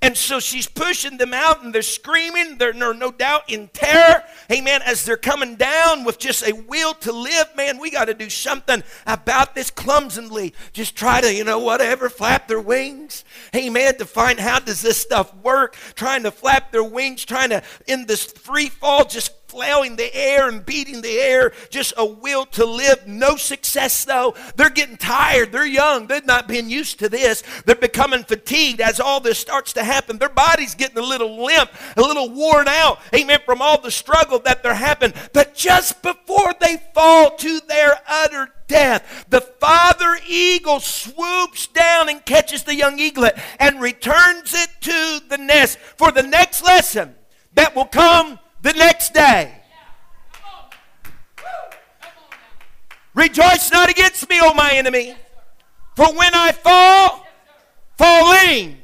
[0.00, 2.56] And so she's pushing them out and they're screaming.
[2.56, 4.22] They're no, doubt in terror.
[4.50, 4.80] Amen.
[4.84, 8.30] As they're coming down with just a will to live, man, we got to do
[8.30, 10.54] something about this clumsily.
[10.72, 13.24] Just try to, you know, whatever, flap their wings.
[13.56, 13.98] Amen.
[13.98, 15.76] To find how does this stuff work.
[15.96, 20.48] Trying to flap their wings, trying to, in this free fall, just flailing the air
[20.48, 23.06] and beating the air, just a will to live.
[23.06, 24.34] No success, though.
[24.56, 25.52] They're getting tired.
[25.52, 26.06] They're young.
[26.06, 27.42] They've not been used to this.
[27.64, 30.18] They're becoming fatigued as all this starts to happen.
[30.18, 33.00] Their body's getting a little limp, a little worn out.
[33.14, 33.40] Amen.
[33.44, 35.14] From all the struggle that they're having.
[35.32, 39.24] But just before they fall to their utter death.
[39.30, 45.38] The father eagle swoops down and catches the young eaglet and returns it to the
[45.38, 47.14] nest for the next lesson
[47.54, 49.54] that will come the next day.
[53.14, 55.16] Rejoice not against me, O my enemy,
[55.96, 57.26] for when I fall,
[57.96, 58.76] falling,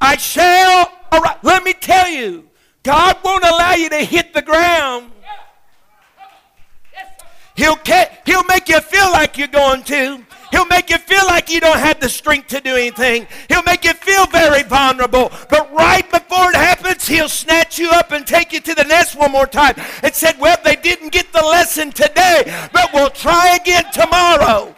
[0.00, 1.36] I shall arise.
[1.42, 2.48] Let me tell you,
[2.82, 5.12] God won't allow you to hit the ground.
[7.54, 7.78] He'll,
[8.24, 10.24] he'll make you feel like you're going to.
[10.50, 13.26] He'll make you feel like you don't have the strength to do anything.
[13.48, 15.30] He'll make you feel very vulnerable.
[15.48, 19.16] But right before it happens, he'll snatch you up and take you to the nest
[19.16, 23.56] one more time and said, Well, they didn't get the lesson today, but we'll try
[23.60, 24.74] again tomorrow.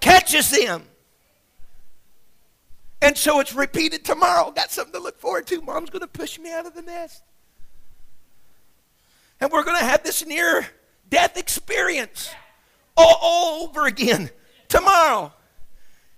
[0.00, 0.84] Catches them.
[3.00, 4.52] And so it's repeated tomorrow.
[4.52, 5.60] Got something to look forward to.
[5.60, 7.24] Mom's going to push me out of the nest.
[9.40, 10.68] And we're going to have this near
[11.12, 12.34] death experience
[12.96, 14.30] all, over again
[14.66, 15.32] tomorrow.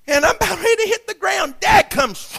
[0.07, 1.57] And I'm about ready to hit the ground.
[1.61, 2.39] Dad comes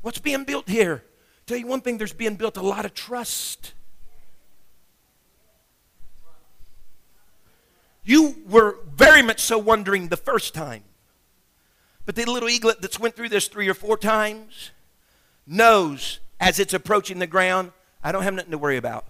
[0.00, 1.04] What's being built here?
[1.46, 3.74] Tell you one thing, there's being built a lot of trust.
[8.02, 10.82] You were very much so wondering the first time.
[12.04, 14.72] But the little eaglet that's went through this three or four times
[15.46, 17.70] knows as it's approaching the ground,
[18.02, 19.04] I don't have nothing to worry about.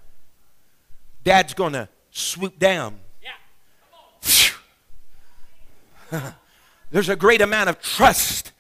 [1.25, 3.01] Dad's going to swoop down.
[6.13, 6.33] Yeah.
[6.91, 8.53] There's a great amount of trust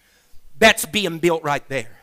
[0.58, 1.98] that's being built right there.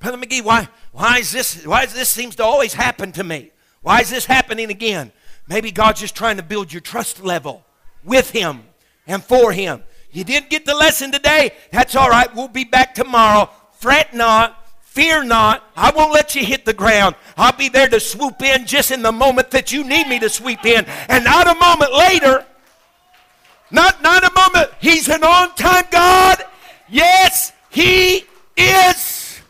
[0.00, 3.50] Brother McGee, why, why is this, why does this seems to always happen to me?
[3.82, 5.12] Why is this happening again?
[5.46, 7.64] Maybe God's just trying to build your trust level
[8.02, 8.64] with Him
[9.06, 9.82] and for Him.
[10.10, 11.52] You didn't get the lesson today?
[11.70, 12.34] That's all right.
[12.34, 13.50] We'll be back tomorrow.
[13.72, 14.63] Fret not.
[14.94, 15.68] Fear not.
[15.76, 17.16] I won't let you hit the ground.
[17.36, 20.28] I'll be there to swoop in just in the moment that you need me to
[20.28, 20.84] sweep in.
[21.08, 22.46] And not a moment later.
[23.72, 24.70] Not, not a moment.
[24.78, 26.44] He's an on time God.
[26.88, 28.24] Yes, He
[28.56, 29.40] is.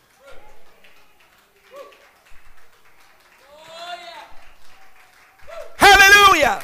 [5.77, 6.63] Hallelujah.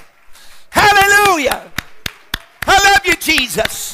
[0.70, 1.70] Hallelujah.
[2.66, 3.89] I love you, Jesus.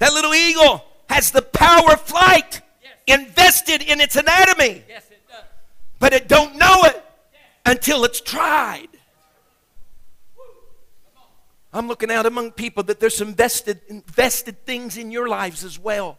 [0.00, 3.20] That little eagle has the power of flight yes.
[3.20, 4.82] invested in its anatomy.
[4.88, 5.44] Yes, it does.
[5.98, 7.42] But it don't know it yes.
[7.66, 8.88] until it's tried.
[11.72, 15.78] I'm looking out among people that there's some vested, invested things in your lives as
[15.78, 16.18] well.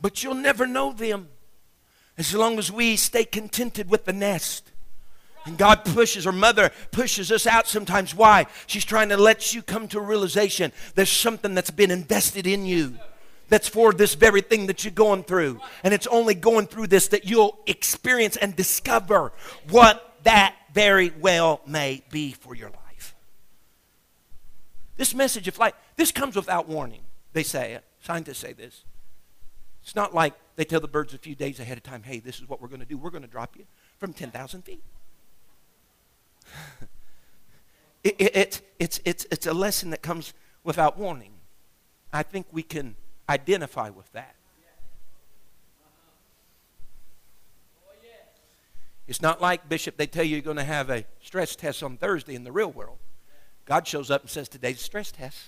[0.00, 1.28] But you'll never know them
[2.16, 4.71] as long as we stay contented with the nest.
[5.44, 8.14] And God pushes, her mother pushes us out sometimes.
[8.14, 8.46] Why?
[8.66, 12.64] She's trying to let you come to a realization there's something that's been invested in
[12.64, 12.96] you
[13.48, 15.60] that's for this very thing that you're going through.
[15.84, 19.32] And it's only going through this that you'll experience and discover
[19.68, 23.14] what that very well may be for your life.
[24.96, 27.00] This message of life, this comes without warning.
[27.32, 27.84] They say it.
[28.00, 28.84] Scientists say this.
[29.82, 32.38] It's not like they tell the birds a few days ahead of time, hey, this
[32.38, 32.96] is what we're going to do.
[32.96, 33.64] We're going to drop you
[33.98, 34.82] from 10,000 feet.
[38.04, 41.32] it, it, it, it's, it's, it's a lesson that comes without warning.
[42.12, 42.96] I think we can
[43.28, 44.34] identify with that.
[49.08, 51.96] It's not like, Bishop, they tell you you're going to have a stress test on
[51.96, 52.98] Thursday in the real world.
[53.64, 55.38] God shows up and says, Today's a stress test.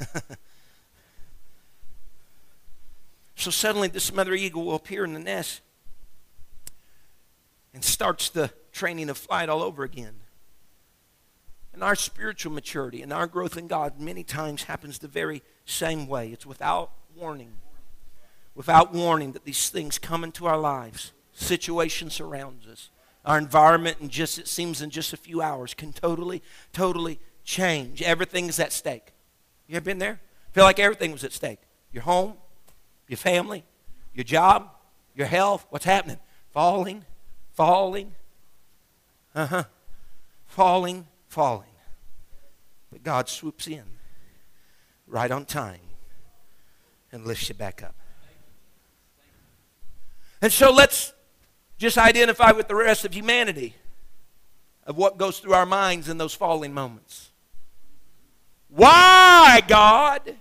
[3.36, 5.62] so suddenly, this mother eagle will appear in the nest
[7.72, 10.14] and starts the training of flight all over again.
[11.72, 16.06] And our spiritual maturity and our growth in God many times happens the very same
[16.06, 16.30] way.
[16.30, 17.52] It's without warning.
[18.54, 21.12] Without warning that these things come into our lives.
[21.32, 22.90] Situation surrounds us.
[23.24, 28.02] Our environment, and just it seems in just a few hours, can totally, totally change.
[28.02, 29.12] Everything is at stake.
[29.68, 30.20] You ever been there?
[30.52, 31.60] Feel like everything was at stake.
[31.92, 32.34] Your home,
[33.06, 33.64] your family,
[34.14, 34.70] your job,
[35.14, 35.66] your health.
[35.70, 36.18] What's happening?
[36.50, 37.04] Falling,
[37.54, 38.12] falling.
[39.34, 39.64] Uh huh.
[40.46, 41.66] Falling, falling.
[42.90, 43.84] But God swoops in
[45.06, 45.80] right on time
[47.12, 47.94] and lifts you back up.
[50.42, 51.12] And so let's
[51.78, 53.74] just identify with the rest of humanity
[54.86, 57.30] of what goes through our minds in those falling moments.
[58.68, 60.36] Why, God?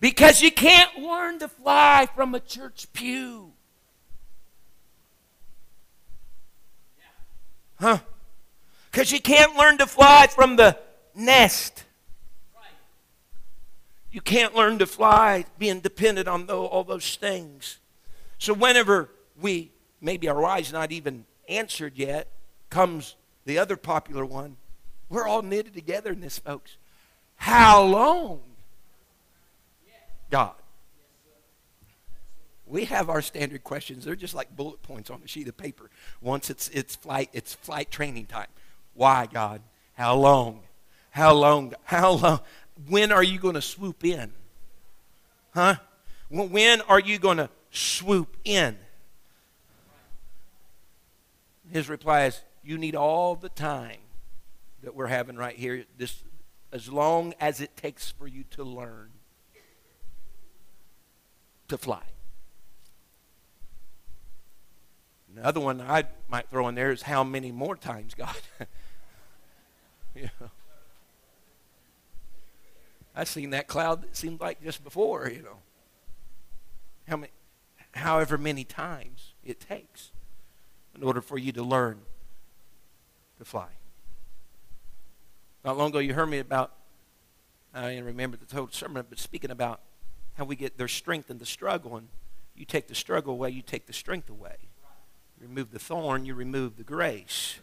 [0.00, 3.52] Because you can't learn to fly from a church pew.
[7.78, 7.98] Huh?
[8.90, 10.78] Because you can't learn to fly from the
[11.14, 11.84] nest.
[14.10, 17.78] You can't learn to fly being dependent on all those things.
[18.38, 19.10] So, whenever
[19.40, 22.26] we, maybe our why's not even answered yet,
[22.70, 24.56] comes the other popular one.
[25.08, 26.76] We're all knitted together in this, folks.
[27.36, 28.40] How long?
[30.30, 30.54] God
[32.70, 34.04] we have our standard questions.
[34.04, 35.90] They're just like bullet points on a sheet of paper.
[36.20, 38.46] Once it's it's flight it's flight training time.
[38.94, 39.60] Why, God?
[39.94, 40.62] How long?
[41.10, 41.74] How long?
[41.82, 42.40] How long?
[42.88, 44.32] When are you going to swoop in?
[45.52, 45.76] Huh?
[46.28, 48.78] When are you going to swoop in?
[51.70, 53.98] His reply is, You need all the time
[54.82, 56.22] that we're having right here, this,
[56.72, 59.10] as long as it takes for you to learn
[61.70, 62.02] to fly.
[65.36, 68.36] Another one I might throw in there is how many more times, God?
[70.14, 70.50] you know.
[73.14, 75.58] I seen that cloud that seemed like just before, you know.
[77.08, 77.32] How many
[77.92, 80.12] however many times it takes
[80.94, 82.00] in order for you to learn
[83.38, 83.68] to fly.
[85.64, 86.72] Not long ago, you heard me about,
[87.74, 89.80] I didn't remember the total sermon, but speaking about
[90.34, 91.96] how we get their strength in the struggle.
[91.96, 92.08] And
[92.54, 94.56] you take the struggle away, you take the strength away.
[95.40, 97.58] You remove the thorn, you remove the grace.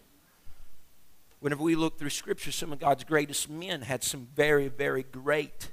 [1.39, 5.69] Whenever we look through Scripture, some of God's greatest men had some very, very great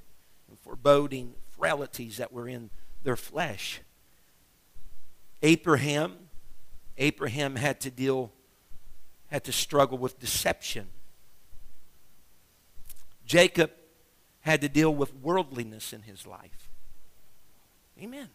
[0.48, 2.68] and foreboding frailties that were in
[3.02, 3.80] their flesh.
[5.42, 6.16] Abraham,
[6.98, 8.30] Abraham had to deal,
[9.28, 10.88] had to struggle with deception.
[13.24, 13.70] Jacob
[14.40, 16.68] had to deal with worldliness in his life.
[18.00, 18.28] Amen.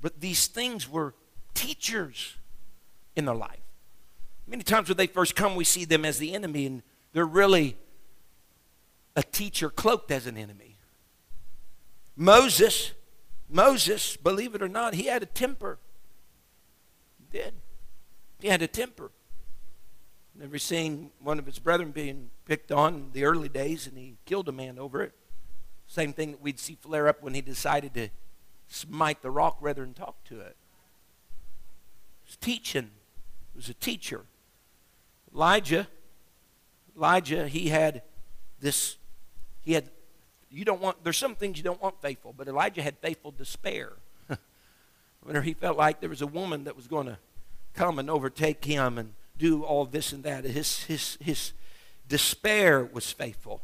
[0.00, 1.14] But these things were
[1.54, 2.36] teachers
[3.16, 3.60] in their life.
[4.46, 6.82] Many times when they first come, we see them as the enemy, and
[7.12, 7.76] they're really
[9.14, 10.76] a teacher cloaked as an enemy.
[12.16, 12.92] Moses,
[13.48, 15.78] Moses, believe it or not, he had a temper.
[17.18, 17.54] He did.
[18.40, 19.10] He had a temper.
[20.34, 24.16] Never seen one of his brethren being picked on in the early days, and he
[24.24, 25.12] killed a man over it.
[25.88, 28.08] Same thing that we'd see flare up when he decided to
[28.68, 30.56] smite the rock rather than talk to it.
[32.26, 32.90] Was teaching.
[33.52, 34.22] He was a teacher.
[35.34, 35.88] Elijah,
[36.96, 38.02] Elijah, he had
[38.60, 38.96] this,
[39.62, 39.88] he had,
[40.50, 43.92] you don't want, there's some things you don't want faithful, but Elijah had faithful despair.
[45.22, 47.18] Whenever he felt like there was a woman that was going to
[47.74, 51.52] come and overtake him and do all this and that, his, his, his
[52.08, 53.60] despair was faithful.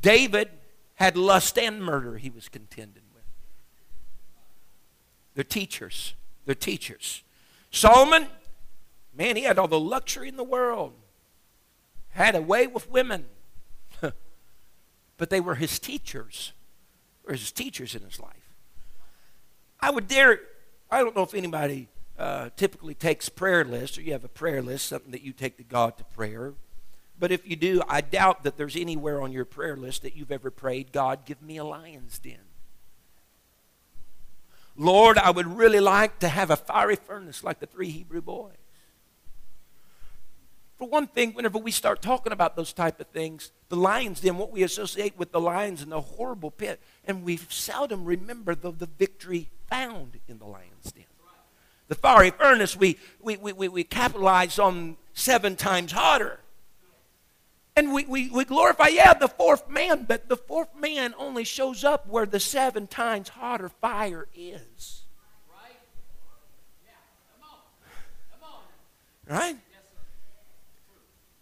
[0.00, 0.50] David
[0.94, 3.02] had lust and murder he was contending.
[5.38, 6.14] They're teachers.
[6.46, 7.22] They're teachers.
[7.70, 8.26] Solomon,
[9.16, 10.94] man, he had all the luxury in the world,
[12.08, 13.26] had a way with women.
[15.16, 16.54] but they were his teachers,
[17.24, 18.52] or his teachers in his life.
[19.78, 20.40] I would dare,
[20.90, 21.86] I don't know if anybody
[22.18, 25.56] uh, typically takes prayer lists or you have a prayer list, something that you take
[25.58, 26.54] to God to prayer.
[27.16, 30.32] But if you do, I doubt that there's anywhere on your prayer list that you've
[30.32, 32.47] ever prayed, God, give me a lion's den.
[34.78, 38.54] Lord, I would really like to have a fiery furnace like the three Hebrew boys.
[40.78, 44.38] For one thing, whenever we start talking about those type of things, the lion's den,
[44.38, 48.70] what we associate with the lions in the horrible pit, and we seldom remember the,
[48.70, 51.04] the victory found in the lion's den.
[51.88, 56.38] The fiery furnace, we, we, we, we, we capitalize on seven times hotter.
[57.78, 61.84] And we, we, we glorify, yeah, the fourth man, but the fourth man only shows
[61.84, 65.02] up where the seven times hotter fire is.
[65.48, 65.78] Right?
[66.84, 66.90] Yeah.
[67.38, 68.40] Come on.
[68.40, 69.38] Come on.
[69.38, 69.56] Right?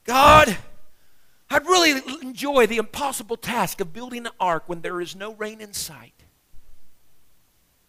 [0.05, 0.59] God,
[1.49, 5.62] I'd really enjoy the impossible task of building an ark when there is no rain
[5.62, 6.22] in sight.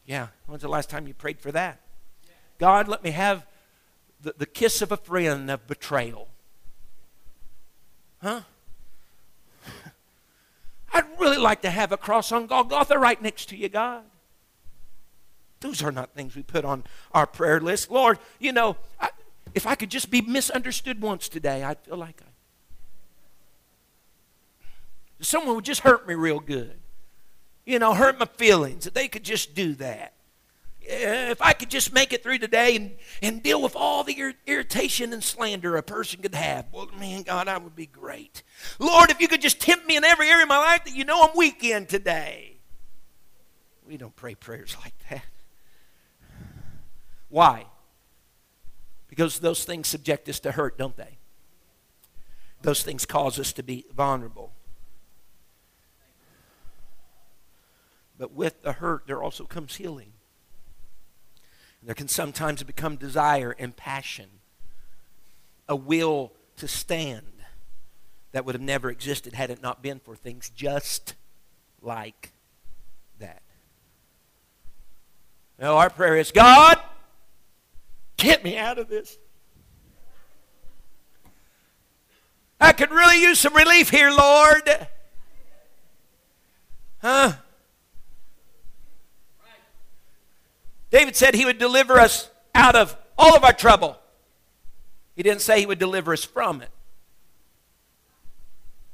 [0.05, 1.81] Yeah, when's the last time you prayed for that?
[2.59, 3.45] God, let me have
[4.21, 6.29] the, the kiss of a friend of betrayal.
[8.21, 8.41] Huh?
[10.93, 14.03] I'd really like to have a cross on Golgotha right next to you, God.
[15.59, 17.89] Those are not things we put on our prayer list.
[17.91, 19.09] Lord, you know, I,
[19.55, 22.29] if I could just be misunderstood once today, I'd feel like I.
[25.19, 26.75] Someone would just hurt me real good.
[27.65, 28.85] You know, hurt my feelings.
[28.85, 30.13] If they could just do that
[30.89, 34.17] Uh, if I could just make it through today and, and deal with all the
[34.17, 38.41] ir- irritation and slander a person could have, well, man, God, I would be great.
[38.79, 41.03] Lord, if you could just tempt me in every area of my life that you
[41.03, 42.57] know I'm weak in today.
[43.85, 45.23] We don't pray prayers like that.
[47.29, 47.65] Why?
[49.09, 51.17] Because those things subject us to hurt, don't they?
[52.61, 54.53] Those things cause us to be vulnerable.
[58.17, 60.13] But with the hurt, there also comes healing.
[61.87, 64.27] There can sometimes become desire and passion,
[65.69, 67.31] a will to stand
[68.33, 71.15] that would have never existed had it not been for things just
[71.81, 72.33] like
[73.19, 73.41] that.
[75.57, 76.77] Now, our prayer is God,
[78.17, 79.17] get me out of this.
[82.59, 84.87] I could really use some relief here, Lord.
[87.01, 87.33] Huh?
[91.07, 93.97] David said he would deliver us out of all of our trouble.
[95.15, 96.67] He didn't say he would deliver us from it.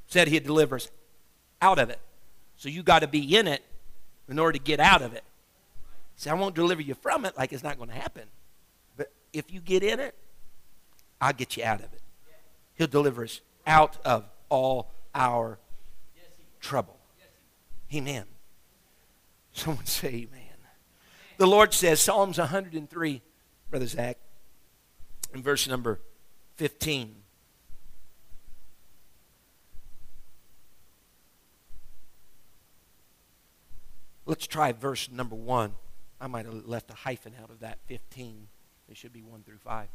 [0.05, 0.91] He said he'd deliver us
[1.59, 1.99] out of it.
[2.55, 3.63] So you got to be in it
[4.29, 5.23] in order to get out of it.
[6.15, 8.25] See, I won't deliver you from it like it's not going to happen.
[8.95, 10.13] But if you get in it,
[11.19, 12.01] I'll get you out of it.
[12.75, 15.57] He'll deliver us out of all our
[16.61, 16.99] trouble.
[17.91, 18.25] Amen.
[19.51, 20.42] Someone say amen.
[21.43, 23.21] The Lord says, Psalms 103,
[23.69, 24.17] Brother Zach,
[25.33, 25.99] in verse number
[26.55, 27.15] 15.
[34.25, 35.73] Let's try verse number 1.
[36.21, 38.47] I might have left a hyphen out of that 15.
[38.87, 39.89] It should be 1 through 5.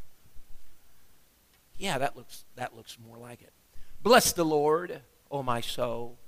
[1.78, 3.55] Yeah, that looks, that looks more like it.
[4.03, 6.18] Bless the Lord, O my soul,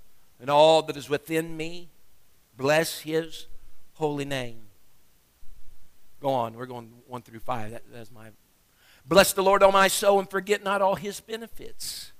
[0.40, 1.90] and all that is within me.
[2.56, 3.48] Bless his
[3.96, 4.69] holy name.
[6.20, 6.54] Go on.
[6.54, 7.70] We're going 1 through 5.
[7.72, 8.28] That, that's my.
[9.06, 12.12] Bless the Lord, O my soul, and forget not all his benefits,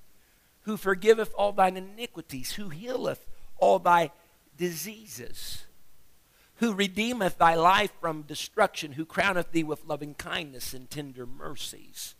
[0.62, 3.26] who forgiveth all thine iniquities, who healeth
[3.58, 4.10] all thy
[4.56, 5.64] diseases
[6.60, 12.14] who redeemeth thy life from destruction, who crowneth thee with loving kindness and tender mercies,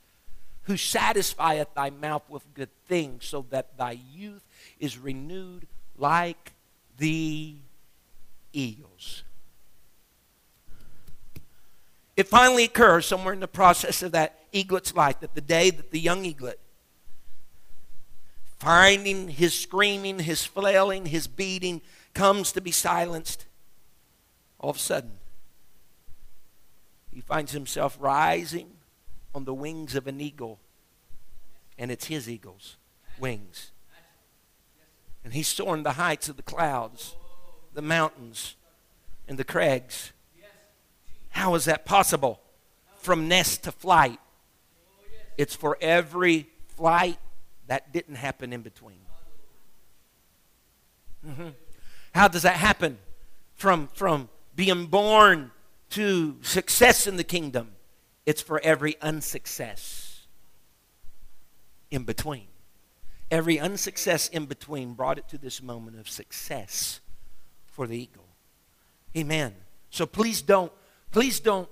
[0.63, 4.43] who satisfieth thy mouth with good things, so that thy youth
[4.79, 5.67] is renewed
[5.99, 6.55] like
[6.97, 7.55] the
[8.55, 9.25] eagles.
[12.21, 15.91] It finally occurs somewhere in the process of that eaglet's life that the day that
[15.91, 16.61] the young eaglet,
[18.59, 21.81] finding his screaming, his flailing, his beating,
[22.13, 23.47] comes to be silenced,
[24.59, 25.13] all of a sudden,
[27.11, 28.69] he finds himself rising
[29.35, 30.59] on the wings of an eagle,
[31.79, 32.77] and it's his eagle's
[33.19, 33.71] wings.
[35.25, 37.17] And he's soaring the heights of the clouds,
[37.73, 38.57] the mountains,
[39.27, 40.13] and the crags.
[41.31, 42.41] How is that possible?
[42.97, 44.19] From nest to flight.
[45.39, 47.19] It's for every flight
[47.67, 48.99] that didn't happen in between.
[51.27, 51.49] Mm-hmm.
[52.15, 52.99] How does that happen?
[53.55, 55.51] From, from being born
[55.91, 57.73] to success in the kingdom,
[58.27, 60.27] it's for every unsuccess
[61.91, 62.47] in between.
[63.31, 67.01] Every unsuccess in between brought it to this moment of success
[67.67, 68.27] for the eagle.
[69.17, 69.55] Amen.
[69.91, 70.73] So please don't,
[71.11, 71.69] please don't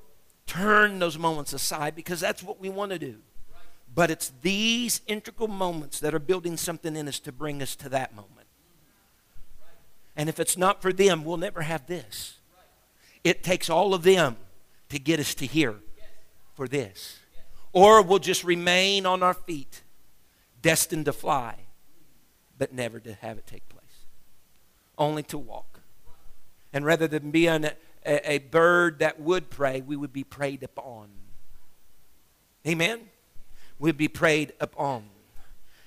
[0.47, 3.16] turn those moments aside because that's what we want to do.
[3.95, 7.89] But it's these integral moments that are building something in us to bring us to
[7.89, 8.47] that moment.
[10.16, 12.39] And if it's not for them, we'll never have this.
[13.24, 14.36] It takes all of them
[14.89, 15.76] to get us to here
[16.55, 17.18] for this.
[17.72, 19.82] Or we'll just remain on our feet,
[20.61, 21.55] destined to fly,
[22.57, 23.84] but never to have it take place.
[24.97, 25.80] Only to walk.
[26.72, 27.72] And rather than being a,
[28.09, 31.09] a, a bird that would prey, we would be preyed upon.
[32.66, 33.00] Amen?
[33.78, 35.04] We'd be preyed upon.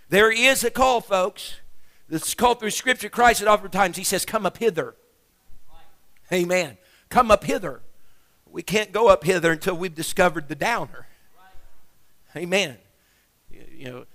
[0.09, 1.55] There is a call, folks.
[2.07, 3.09] This called through Scripture.
[3.09, 4.95] Christ at oftentimes, He says, Come up hither.
[6.31, 6.77] Amen.
[7.09, 7.81] Come up hither.
[8.49, 11.07] We can't go up hither until we've discovered the downer.
[12.35, 12.77] Amen.
[13.49, 14.05] You know,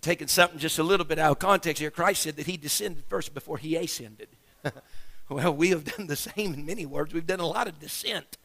[0.00, 3.04] taking something just a little bit out of context here, Christ said that he descended
[3.08, 4.28] first before he ascended.
[5.28, 7.12] well, we have done the same in many words.
[7.12, 8.38] We've done a lot of descent.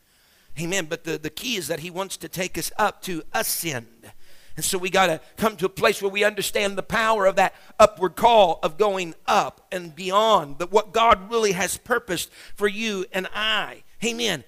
[0.60, 0.86] Amen.
[0.90, 4.12] But the, the key is that he wants to take us up to ascend.
[4.56, 7.38] And so we got to come to a place where we understand the power of
[7.38, 12.68] that upward call of going up and beyond, but what God really has purposed for
[12.68, 13.84] you and I.
[14.04, 14.44] Amen.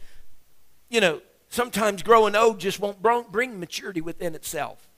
[0.90, 4.90] You know, sometimes growing old just won't bring maturity within itself.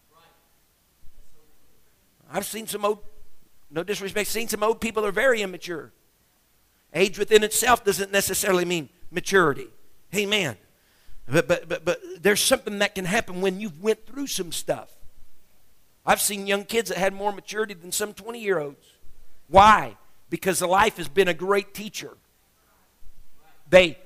[2.32, 3.00] I've seen some old,
[3.70, 5.92] no disrespect, seen some old people are very immature.
[6.96, 9.68] Age within itself doesn't necessarily mean maturity.
[10.16, 10.58] Amen.
[11.28, 14.92] But, but, but, but there's something that can happen when you've went through some stuff.
[16.06, 18.88] I've seen young kids that had more maturity than some 20 year olds.
[19.48, 19.98] Why?
[20.30, 22.16] Because the life has been a great teacher.
[23.70, 23.98] They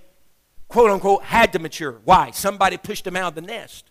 [0.70, 2.00] quote unquote, had to mature.
[2.06, 2.32] Why?
[2.32, 3.86] Somebody pushed them out of the nest.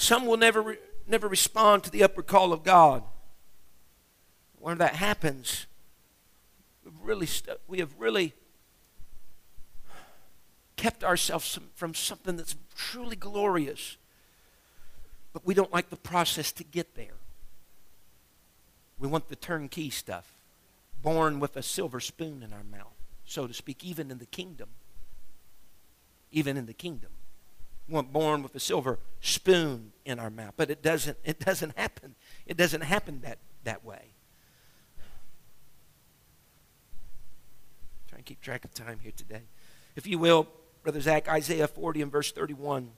[0.00, 0.76] Some will never,
[1.06, 3.02] never respond to the upward call of God.
[4.58, 5.66] When that happens,
[6.84, 7.28] we've really
[7.66, 8.34] we have really
[10.76, 13.96] kept ourselves from something that's truly glorious
[15.32, 17.14] but we don't like the process to get there.
[18.98, 20.32] We want the turnkey stuff,
[21.02, 24.68] born with a silver spoon in our mouth, so to speak, even in the kingdom.
[26.32, 27.10] Even in the kingdom.
[27.90, 30.54] We want born with a silver spoon in our mouth.
[30.56, 32.14] But it doesn't, it doesn't happen.
[32.46, 34.14] It doesn't happen that, that way.
[38.08, 39.42] Try and keep track of time here today.
[39.96, 40.46] If you will,
[40.84, 42.90] Brother Zach, Isaiah 40 and verse 31.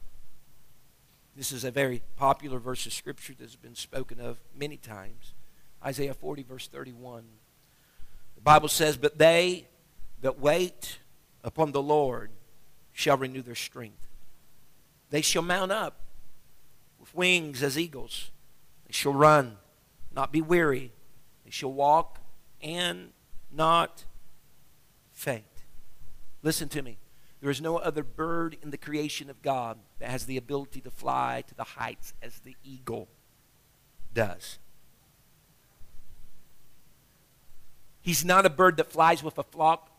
[1.35, 5.33] This is a very popular verse of Scripture that's been spoken of many times.
[5.83, 7.25] Isaiah 40, verse 31.
[8.35, 9.69] The Bible says, But they
[10.21, 10.99] that wait
[11.43, 12.31] upon the Lord
[12.93, 14.07] shall renew their strength.
[15.13, 16.01] They shall mount up
[16.99, 18.31] with wings as eagles.
[18.87, 19.59] They shall run
[20.15, 20.91] not be weary.
[21.45, 22.19] They shall walk
[22.63, 23.13] and
[23.53, 24.05] not
[25.13, 25.45] faint.
[26.43, 26.97] Listen to me.
[27.43, 30.91] There is no other bird in the creation of God that has the ability to
[30.91, 33.09] fly to the heights as the eagle
[34.15, 34.59] does.
[38.01, 39.91] He's not a bird that flies with a flock.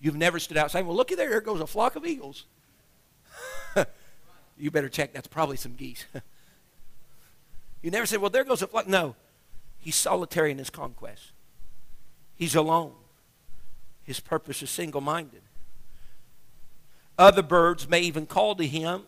[0.00, 0.86] You've never stood outside.
[0.86, 2.46] Well, looky there, there goes a flock of eagles.
[4.58, 5.12] you better check.
[5.12, 6.04] That's probably some geese.
[7.82, 8.86] you never said, well, there goes a flock.
[8.86, 9.14] No,
[9.78, 11.32] he's solitary in his conquest.
[12.34, 12.92] He's alone.
[14.02, 15.42] His purpose is single minded.
[17.18, 19.02] Other birds may even call to him,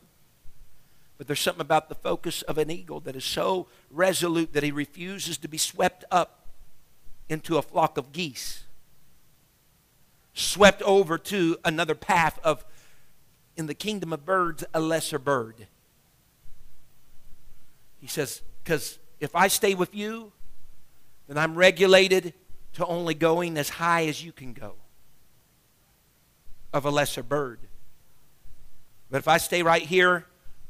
[1.19, 4.71] but there's something about the focus of an eagle that is so resolute that he
[4.71, 6.47] refuses to be swept up
[7.29, 8.65] into a flock of geese,
[10.33, 12.65] swept over to another path of,
[13.59, 15.67] in the kingdom of birds, a lesser bird.
[18.01, 20.33] He says, because if I stay with you,
[21.27, 22.33] then I'm regulated
[22.75, 24.75] to only going as high as you can go
[26.73, 27.59] of a lesser bird.
[29.11, 30.27] But if I stay right here,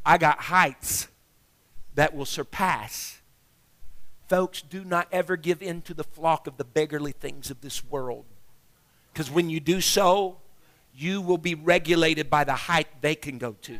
[0.07, 1.09] I got heights
[1.95, 3.21] that will surpass.
[4.29, 7.85] Folks, do not ever give in to the flock of the beggarly things of this
[7.85, 8.25] world.
[9.13, 10.39] Because when you do so,
[10.99, 13.79] you will be regulated by the height they can go to.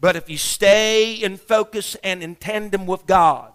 [0.00, 3.52] But if you stay in focus and in tandem with God,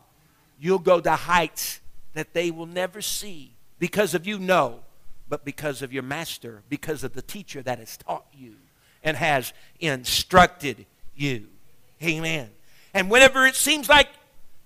[0.59, 1.81] you'll go to heights
[2.13, 4.81] that they will never see because of you, no
[5.29, 8.55] but because of your master, because of the teacher that has taught you
[9.03, 11.47] and has instructed you.
[12.01, 12.49] Amen.
[12.93, 14.07] And whenever it seems like,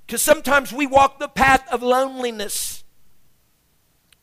[0.06, 2.84] because sometimes we walk the path of loneliness.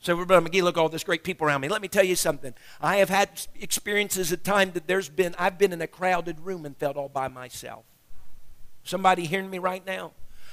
[0.01, 1.69] So, Brother McGee, look, all this great people around me.
[1.69, 2.55] Let me tell you something.
[2.81, 3.31] I have had
[3.61, 7.09] experiences at times that there's been, I've been in a crowded room and felt all
[7.09, 7.85] by myself.
[8.85, 10.13] Somebody hearing me right now?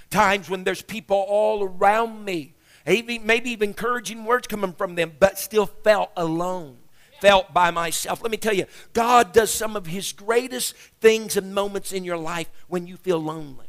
[0.09, 5.39] Times when there's people all around me maybe even encouraging words coming from them, but
[5.39, 6.77] still felt alone,
[7.19, 8.21] felt by myself.
[8.21, 12.17] Let me tell you, God does some of His greatest things and moments in your
[12.17, 13.67] life when you feel lonely,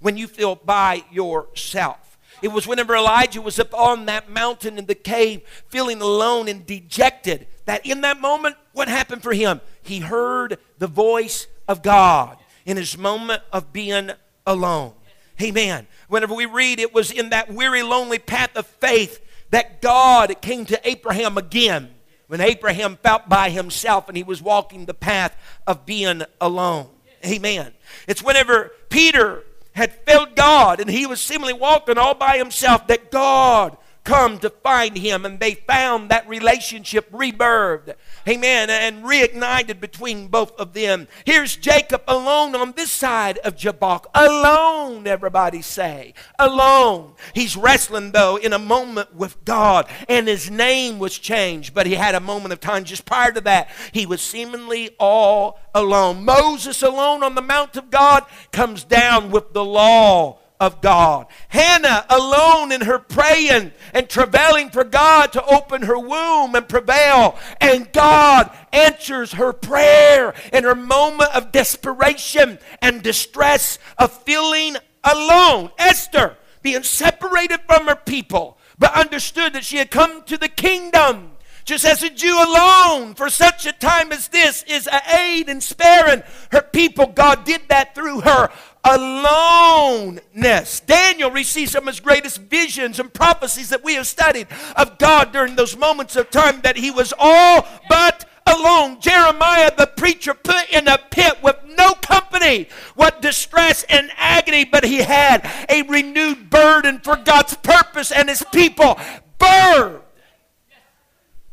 [0.00, 2.05] when you feel by yourself.
[2.42, 6.66] It was whenever Elijah was up on that mountain in the cave, feeling alone and
[6.66, 9.60] dejected, that in that moment, what happened for him?
[9.82, 14.10] He heard the voice of God in his moment of being
[14.46, 14.92] alone.
[15.40, 15.86] Amen.
[16.08, 19.20] Whenever we read, it was in that weary, lonely path of faith
[19.50, 21.94] that God came to Abraham again
[22.26, 26.88] when Abraham felt by himself and he was walking the path of being alone.
[27.24, 27.72] Amen.
[28.06, 29.44] It's whenever Peter
[29.76, 34.48] had failed God and he was seemingly walking all by himself that God come to
[34.48, 37.94] find him and they found that relationship rebirthed.
[38.26, 38.70] Amen.
[38.70, 41.08] And reignited between both of them.
[41.24, 46.14] Here's jacob alone on this side of jabbok alone everybody say.
[46.38, 47.14] Alone.
[47.34, 51.94] He's wrestling though in a moment with god and his name was changed but he
[51.94, 53.68] had a moment of time just prior to that.
[53.90, 56.24] He was seemingly all alone.
[56.24, 61.26] Moses alone on the mount of god comes down with the law of God.
[61.48, 67.38] Hannah alone in her praying and travailing for God to open her womb and prevail.
[67.60, 75.70] And God answers her prayer in her moment of desperation and distress of feeling alone.
[75.78, 81.32] Esther being separated from her people, but understood that she had come to the kingdom
[81.66, 85.60] just as a Jew alone for such a time as this is a aid in
[85.60, 87.08] sparing her people.
[87.08, 88.50] God did that through her
[88.86, 90.80] aloneness.
[90.80, 95.32] Daniel received some of his greatest visions and prophecies that we have studied of God
[95.32, 99.00] during those moments of time that he was all but alone.
[99.00, 102.68] Jeremiah, the preacher, put in a pit with no company.
[102.94, 108.44] What distress and agony, but he had a renewed burden for God's purpose and his
[108.52, 108.98] people.
[109.38, 110.02] Birthed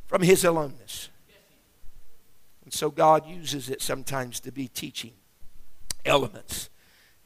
[0.06, 1.10] from his aloneness.
[2.64, 5.14] And so God uses it sometimes to be teaching
[6.06, 6.70] elements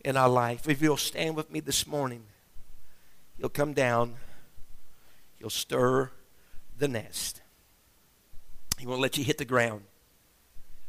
[0.07, 0.69] in our life.
[0.69, 2.23] If you'll stand with me this morning,
[3.37, 4.15] you'll come down,
[5.37, 6.11] you'll stir
[6.77, 7.41] the nest.
[8.79, 9.81] He won't let you hit the ground,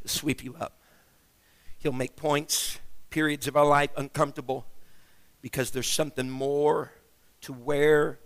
[0.01, 0.79] He'll sweep you up.
[1.79, 4.65] He'll make points, periods of our life uncomfortable
[5.41, 6.93] because there's something more
[7.41, 8.19] to where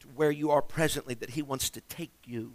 [0.00, 2.52] to where you are presently that he wants to take you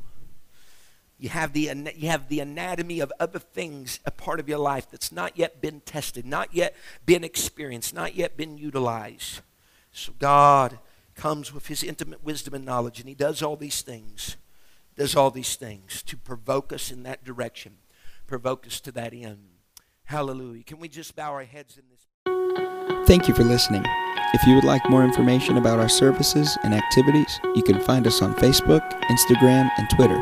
[1.20, 4.89] you have, the, you have the anatomy of other things a part of your life
[4.91, 9.41] that's not yet been tested, not yet been experienced, not yet been utilized.
[9.91, 10.78] So God
[11.15, 14.38] comes with his intimate wisdom and knowledge, and he does all these things,
[14.95, 17.78] does all these things to provoke us in that direction,
[18.28, 19.39] provoke us to that end.
[20.03, 20.63] Hallelujah.
[20.63, 23.07] Can we just bow our heads in this?
[23.07, 23.84] Thank you for listening.
[24.34, 28.22] If you would like more information about our services and activities, you can find us
[28.22, 30.22] on Facebook, Instagram, and Twitter